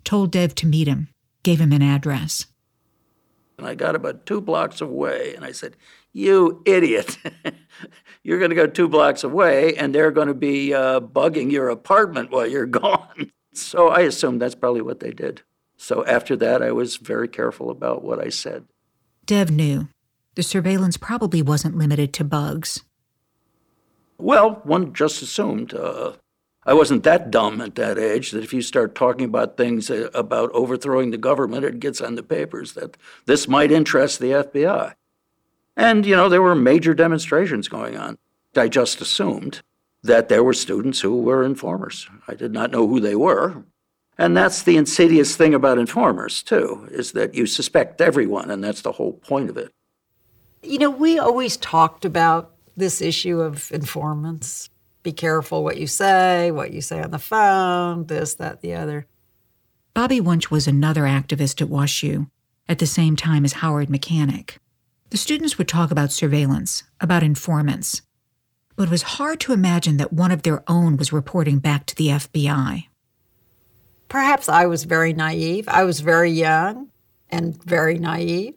told 0.03 0.32
Dev 0.32 0.53
to 0.56 0.67
meet 0.67 0.88
him, 0.88 1.10
gave 1.41 1.60
him 1.60 1.71
an 1.71 1.82
address. 1.82 2.45
And 3.58 3.67
I 3.67 3.75
got 3.75 3.95
about 3.95 4.25
two 4.25 4.41
blocks 4.41 4.82
away, 4.82 5.34
and 5.36 5.43
I 5.45 5.51
said, 5.51 5.75
you 6.13 6.62
idiot. 6.65 7.17
you're 8.24 8.40
going 8.40 8.50
to 8.50 8.56
go 8.56 8.68
two 8.68 8.88
blocks 8.88 9.24
away 9.24 9.76
and 9.76 9.94
they're 9.94 10.12
going 10.12 10.30
to 10.30 10.34
be 10.34 10.74
uh, 10.74 11.00
bugging 11.00 11.52
your 11.52 11.70
apartment 11.70 12.32
while 12.32 12.48
you're 12.48 12.66
gone. 12.84 13.32
So 13.54 13.90
I 13.90 14.02
assume 14.02 14.40
that's 14.40 14.56
probably 14.56 14.82
what 14.82 15.00
they 15.00 15.12
did. 15.12 15.42
So 15.78 16.06
after 16.06 16.36
that, 16.38 16.62
I 16.62 16.72
was 16.72 16.98
very 16.98 17.28
careful 17.28 17.70
about 17.70 18.04
what 18.04 18.20
I 18.20 18.30
said. 18.30 18.66
Dev 19.26 19.52
knew 19.52 19.90
the 20.36 20.44
surveillance 20.44 20.98
probably 20.98 21.42
wasn't 21.42 21.78
limited 21.78 22.14
to 22.14 22.24
bugs. 22.24 22.84
Well, 24.18 24.62
one 24.64 24.94
just 24.94 25.22
assumed. 25.22 25.74
Uh, 25.74 26.14
I 26.66 26.74
wasn't 26.74 27.04
that 27.04 27.30
dumb 27.30 27.60
at 27.62 27.76
that 27.76 27.98
age 27.98 28.32
that 28.32 28.44
if 28.44 28.54
you 28.54 28.62
start 28.62 28.96
talking 28.96 29.26
about 29.26 29.58
things 29.58 29.90
uh, 29.90 30.10
about 30.14 30.52
overthrowing 30.54 31.12
the 31.12 31.18
government, 31.18 31.66
it 31.66 31.80
gets 31.80 32.00
on 32.00 32.16
the 32.16 32.24
papers 32.24 32.74
that 32.74 32.96
this 33.26 33.48
might 33.48 33.72
interest 33.72 34.20
the 34.20 34.32
FBI. 34.32 34.94
And, 35.76 36.06
you 36.06 36.16
know, 36.16 36.30
there 36.30 36.42
were 36.42 36.56
major 36.56 36.94
demonstrations 36.94 37.68
going 37.68 37.98
on. 37.98 38.18
I 38.56 38.68
just 38.68 39.02
assumed 39.02 39.62
that 40.04 40.30
there 40.30 40.44
were 40.44 40.54
students 40.54 41.00
who 41.00 41.22
were 41.22 41.44
informers. 41.44 42.08
I 42.28 42.36
did 42.36 42.52
not 42.52 42.72
know 42.72 42.88
who 42.88 43.00
they 43.00 43.16
were. 43.16 43.64
And 44.18 44.38
that's 44.38 44.62
the 44.62 44.78
insidious 44.78 45.36
thing 45.36 45.54
about 45.56 45.80
informers, 45.80 46.44
too, 46.44 46.88
is 46.92 47.14
that 47.14 47.34
you 47.34 47.48
suspect 47.48 48.00
everyone, 48.00 48.52
and 48.52 48.64
that's 48.64 48.82
the 48.82 48.92
whole 48.92 49.14
point 49.14 49.50
of 49.50 49.58
it. 49.58 49.74
You 50.62 50.78
know, 50.78 50.92
we 50.92 51.18
always 51.18 51.58
talked 51.58 52.06
about 52.06 52.52
this 52.78 53.02
issue 53.02 53.42
of 53.42 53.72
informants. 53.72 54.70
Be 55.02 55.12
careful 55.12 55.64
what 55.64 55.78
you 55.78 55.88
say, 55.88 56.52
what 56.52 56.72
you 56.72 56.82
say 56.82 57.02
on 57.02 57.12
the 57.12 57.20
phone, 57.20 58.06
this, 58.06 58.36
that, 58.36 58.62
the 58.62 58.76
other. 58.76 59.08
Bobby 59.94 60.22
Wunsch 60.22 60.52
was 60.52 60.68
another 60.68 61.04
activist 61.04 61.62
at 61.62 61.68
WashU 61.68 62.30
at 62.70 62.80
the 62.80 62.86
same 62.86 63.16
time 63.16 63.46
as 63.46 63.54
Howard 63.54 63.90
Mechanic. 63.90 64.60
The 65.13 65.17
students 65.17 65.60
would 65.60 65.67
talk 65.67 65.91
about 65.91 66.12
surveillance, 66.12 66.82
about 66.99 67.21
informants, 67.21 68.02
but 68.76 68.88
it 68.88 68.89
was 68.89 69.04
hard 69.04 69.39
to 69.41 69.54
imagine 69.54 69.97
that 69.97 70.12
one 70.12 70.32
of 70.32 70.41
their 70.41 70.63
own 70.67 70.97
was 70.97 71.13
reporting 71.13 71.60
back 71.60 71.86
to 71.86 71.95
the 71.95 72.08
FBI. 72.08 72.88
Perhaps 74.10 74.49
I 74.49 74.65
was 74.65 74.86
very 74.86 75.13
naive. 75.13 75.67
I 75.67 75.84
was 75.84 75.99
very 75.99 76.32
young 76.32 76.89
and 77.30 77.63
very 77.63 77.99
naive. 77.99 78.56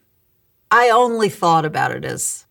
I 0.70 0.88
only 0.88 1.28
thought 1.28 1.66
about 1.66 1.90
it 1.90 2.06
as 2.06 2.46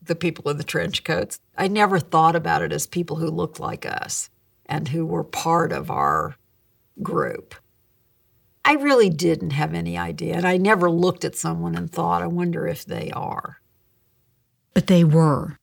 the 0.00 0.14
people 0.14 0.48
in 0.48 0.56
the 0.56 0.62
trench 0.62 1.02
coats. 1.02 1.40
I 1.58 1.66
never 1.66 1.98
thought 1.98 2.36
about 2.36 2.62
it 2.62 2.72
as 2.72 2.86
people 2.86 3.16
who 3.16 3.28
looked 3.28 3.58
like 3.58 3.84
us 3.84 4.30
and 4.66 4.86
who 4.86 5.04
were 5.04 5.24
part 5.24 5.72
of 5.72 5.90
our 5.90 6.36
group. 7.02 7.56
I 8.64 8.74
really 8.74 9.10
didn't 9.10 9.50
have 9.50 9.74
any 9.74 9.96
idea. 9.96 10.34
And 10.34 10.46
I 10.46 10.56
never 10.56 10.90
looked 10.90 11.24
at 11.24 11.34
someone 11.34 11.74
and 11.74 11.90
thought, 11.90 12.22
I 12.22 12.26
wonder 12.26 12.66
if 12.66 12.84
they 12.84 13.10
are. 13.12 13.60
But 14.74 14.86
they 14.86 15.02
were, 15.02 15.56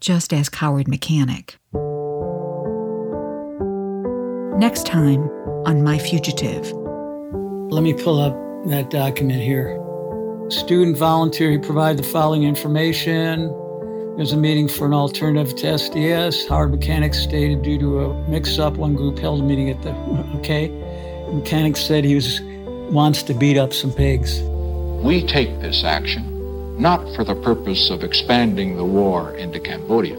just 0.00 0.32
as 0.32 0.50
Howard 0.54 0.86
Mechanic. 0.86 1.56
Next 4.58 4.86
time 4.86 5.28
on 5.66 5.82
My 5.82 5.98
Fugitive. 5.98 6.70
Let 7.72 7.82
me 7.82 7.94
pull 7.94 8.20
up 8.20 8.34
that 8.68 8.90
document 8.90 9.42
here. 9.42 9.80
Student 10.50 10.96
volunteer, 10.98 11.50
he 11.50 11.58
provided 11.58 11.98
the 11.98 12.08
following 12.08 12.44
information. 12.44 13.48
There's 14.16 14.32
a 14.32 14.36
meeting 14.36 14.68
for 14.68 14.86
an 14.86 14.92
alternative 14.92 15.56
to 15.56 15.66
SDS. 15.66 16.48
Howard 16.48 16.70
Mechanic 16.70 17.14
stated 17.14 17.62
due 17.62 17.78
to 17.78 18.04
a 18.04 18.28
mix 18.28 18.58
up, 18.58 18.74
one 18.74 18.94
group 18.94 19.18
held 19.18 19.40
a 19.40 19.42
meeting 19.42 19.70
at 19.70 19.82
the, 19.82 19.90
okay. 20.36 20.68
Mechanic 21.34 21.76
said 21.76 22.04
he 22.04 22.14
was, 22.14 22.40
wants 22.90 23.22
to 23.24 23.34
beat 23.34 23.58
up 23.58 23.72
some 23.72 23.92
pigs. 23.92 24.40
We 25.02 25.26
take 25.26 25.60
this 25.60 25.84
action 25.84 26.30
not 26.78 27.00
for 27.14 27.24
the 27.24 27.34
purpose 27.36 27.90
of 27.90 28.02
expanding 28.02 28.76
the 28.76 28.84
war 28.84 29.34
into 29.36 29.60
Cambodia, 29.60 30.16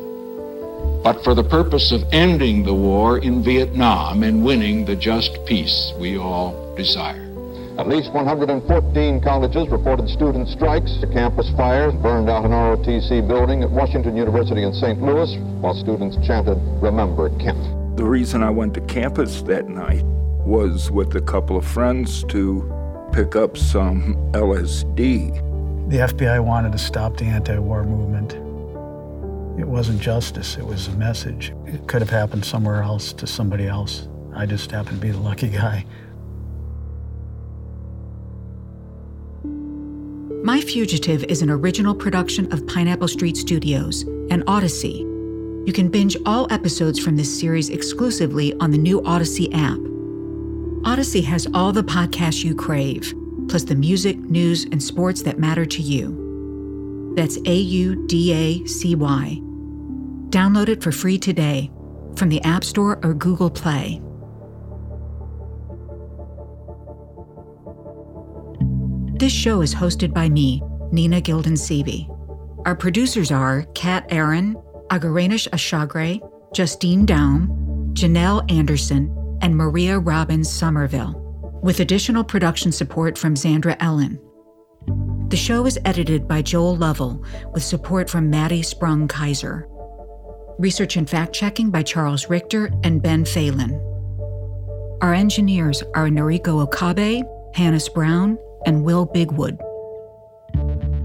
but 1.04 1.22
for 1.24 1.34
the 1.34 1.44
purpose 1.44 1.92
of 1.92 2.02
ending 2.12 2.64
the 2.64 2.74
war 2.74 3.18
in 3.18 3.44
Vietnam 3.44 4.24
and 4.24 4.44
winning 4.44 4.86
the 4.86 4.96
just 4.96 5.38
peace 5.46 5.94
we 6.00 6.18
all 6.18 6.76
desire. 6.76 7.22
At 7.78 7.90
least 7.90 8.14
114 8.14 9.22
colleges 9.22 9.68
reported 9.68 10.08
student 10.08 10.48
strikes. 10.48 10.98
A 11.04 11.08
campus 11.08 11.50
fire 11.58 11.92
burned 11.92 12.30
out 12.30 12.46
an 12.46 12.52
ROTC 12.52 13.28
building 13.28 13.64
at 13.64 13.70
Washington 13.70 14.16
University 14.16 14.64
in 14.64 14.74
St. 14.74 15.02
Louis 15.02 15.36
while 15.60 15.74
students 15.74 16.16
chanted, 16.26 16.58
Remember 16.82 17.28
Kent. 17.38 17.98
The 17.98 18.06
reason 18.06 18.44
I 18.44 18.50
went 18.50 18.74
to 18.76 18.82
campus 18.82 19.42
that 19.42 19.68
night 19.68 20.06
was 20.46 20.92
with 20.92 21.16
a 21.16 21.22
couple 21.22 21.58
of 21.58 21.66
friends 21.66 22.24
to 22.26 22.72
pick 23.12 23.36
up 23.36 23.58
some 23.58 24.16
LSD. 24.34 25.90
The 25.90 25.98
FBI 25.98 26.44
wanted 26.44 26.72
to 26.72 26.78
stop 26.78 27.18
the 27.18 27.26
anti 27.26 27.58
war 27.58 27.84
movement. 27.84 28.34
It 29.60 29.68
wasn't 29.68 30.02
justice, 30.02 30.58
it 30.58 30.66
was 30.66 30.88
a 30.88 30.92
message. 30.92 31.54
It 31.66 31.88
could 31.88 32.02
have 32.02 32.10
happened 32.10 32.46
somewhere 32.46 32.84
else 32.84 33.14
to 33.14 33.26
somebody 33.26 33.68
else. 33.68 34.08
I 34.36 34.46
just 34.46 34.70
happened 34.70 35.02
to 35.02 35.08
be 35.08 35.12
the 35.12 35.20
lucky 35.20 35.50
guy. 35.50 35.86
My 40.44 40.62
Fugitive 40.62 41.24
is 41.24 41.42
an 41.42 41.50
original 41.50 41.96
production 41.96 42.52
of 42.54 42.68
Pineapple 42.68 43.08
Street 43.08 43.36
Studios 43.36 44.04
and 44.30 44.46
Audacy. 44.46 45.00
You 45.66 45.74
can 45.74 45.90
binge 45.90 46.16
all 46.28 46.52
episodes 46.52 47.00
from 47.00 47.16
this 47.16 47.40
series 47.40 47.70
exclusively 47.70 48.54
on 48.60 48.70
the 48.70 48.78
new 48.78 49.02
Audacy 49.02 49.52
app. 49.56 49.95
Audacy 50.86 51.24
has 51.24 51.48
all 51.52 51.72
the 51.72 51.84
podcasts 51.84 52.44
you 52.44 52.54
crave, 52.54 53.12
plus 53.48 53.64
the 53.64 53.74
music, 53.74 54.18
news, 54.18 54.66
and 54.66 54.82
sports 54.82 55.24
that 55.24 55.40
matter 55.40 55.66
to 55.66 55.82
you. 55.82 57.14
That's 57.16 57.40
A 57.48 57.56
U 57.56 58.06
D 58.06 58.32
A 58.32 58.68
C 58.68 58.94
Y. 58.94 59.40
Download 60.30 60.70
it 60.70 60.84
for 60.84 60.92
free 60.92 61.18
today 61.18 61.72
from 62.16 62.30
the 62.30 62.40
App 62.44 62.64
Store 62.64 63.00
or 63.04 63.16
Google 63.16 63.50
Play. 63.50 64.00
This 69.18 69.34
show 69.34 69.62
is 69.62 69.74
hosted 69.74 70.14
by 70.14 70.30
me, 70.30 70.62
Nina 70.92 71.20
Gilden. 71.20 71.58
Our 72.68 72.76
producers 72.76 73.32
are 73.32 73.64
Kat 73.74 74.06
Aaron, 74.10 74.56
Agaranish 74.92 75.50
Ashagre, 75.50 76.20
Justine 76.54 77.08
Daum, 77.08 77.48
Janelle 77.94 78.50
Anderson, 78.52 79.25
and 79.46 79.56
Maria 79.56 80.00
Robins 80.00 80.50
Somerville, 80.50 81.14
with 81.62 81.80
additional 81.80 82.24
production 82.24 82.72
support 82.72 83.16
from 83.16 83.36
Xandra 83.36 83.78
Ellin. 83.80 84.20
The 85.28 85.38
show 85.38 85.68
is 85.68 85.78
edited 85.86 86.28
by 86.28 86.42
Joel 86.42 86.76
Lovell, 86.76 87.24
with 87.54 87.62
support 87.62 88.10
from 88.10 88.32
Maddie 88.32 88.64
Sprung 88.64 89.08
Keyser. 89.08 89.66
Research 90.58 90.98
and 90.98 91.08
fact 91.08 91.32
checking 91.32 91.70
by 91.70 91.84
Charles 91.84 92.28
Richter 92.28 92.72
and 92.84 93.04
Ben 93.04 93.24
Phelan. 93.24 93.74
Our 95.04 95.14
engineers 95.14 95.84
are 95.94 96.08
Noriko 96.08 96.64
Okabe, 96.64 97.24
Hannis 97.54 97.88
Brown, 97.88 98.40
and 98.66 98.84
Will 98.84 99.06
Bigwood. 99.06 99.60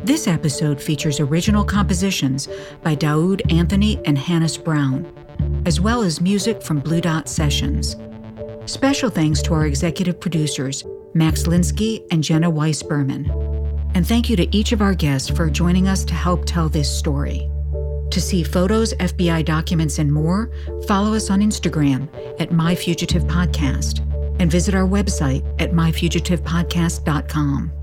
This 0.02 0.26
episode 0.26 0.80
features 0.80 1.20
original 1.20 1.62
compositions 1.62 2.48
by 2.82 2.96
Daoud 2.96 3.52
Anthony 3.52 4.00
and 4.06 4.16
Hannis 4.16 4.56
Brown, 4.56 5.12
as 5.66 5.78
well 5.78 6.00
as 6.00 6.22
music 6.22 6.62
from 6.62 6.80
Blue 6.80 7.02
Dot 7.02 7.28
Sessions. 7.28 7.96
Special 8.70 9.10
thanks 9.10 9.42
to 9.42 9.52
our 9.54 9.66
executive 9.66 10.20
producers, 10.20 10.84
Max 11.12 11.42
Linsky 11.42 12.06
and 12.12 12.22
Jenna 12.22 12.48
Weiss 12.48 12.84
Berman. 12.84 13.28
And 13.96 14.06
thank 14.06 14.30
you 14.30 14.36
to 14.36 14.56
each 14.56 14.70
of 14.70 14.80
our 14.80 14.94
guests 14.94 15.28
for 15.28 15.50
joining 15.50 15.88
us 15.88 16.04
to 16.04 16.14
help 16.14 16.44
tell 16.44 16.68
this 16.68 16.88
story. 16.88 17.50
To 18.12 18.20
see 18.20 18.44
photos, 18.44 18.94
FBI 18.94 19.44
documents, 19.44 19.98
and 19.98 20.12
more, 20.12 20.52
follow 20.86 21.14
us 21.14 21.30
on 21.30 21.40
Instagram 21.40 22.08
at 22.40 22.52
My 22.52 22.76
Fugitive 22.76 23.24
Podcast 23.24 24.06
and 24.40 24.48
visit 24.48 24.72
our 24.72 24.86
website 24.86 25.44
at 25.60 25.72
myfugitivepodcast.com. 25.72 27.79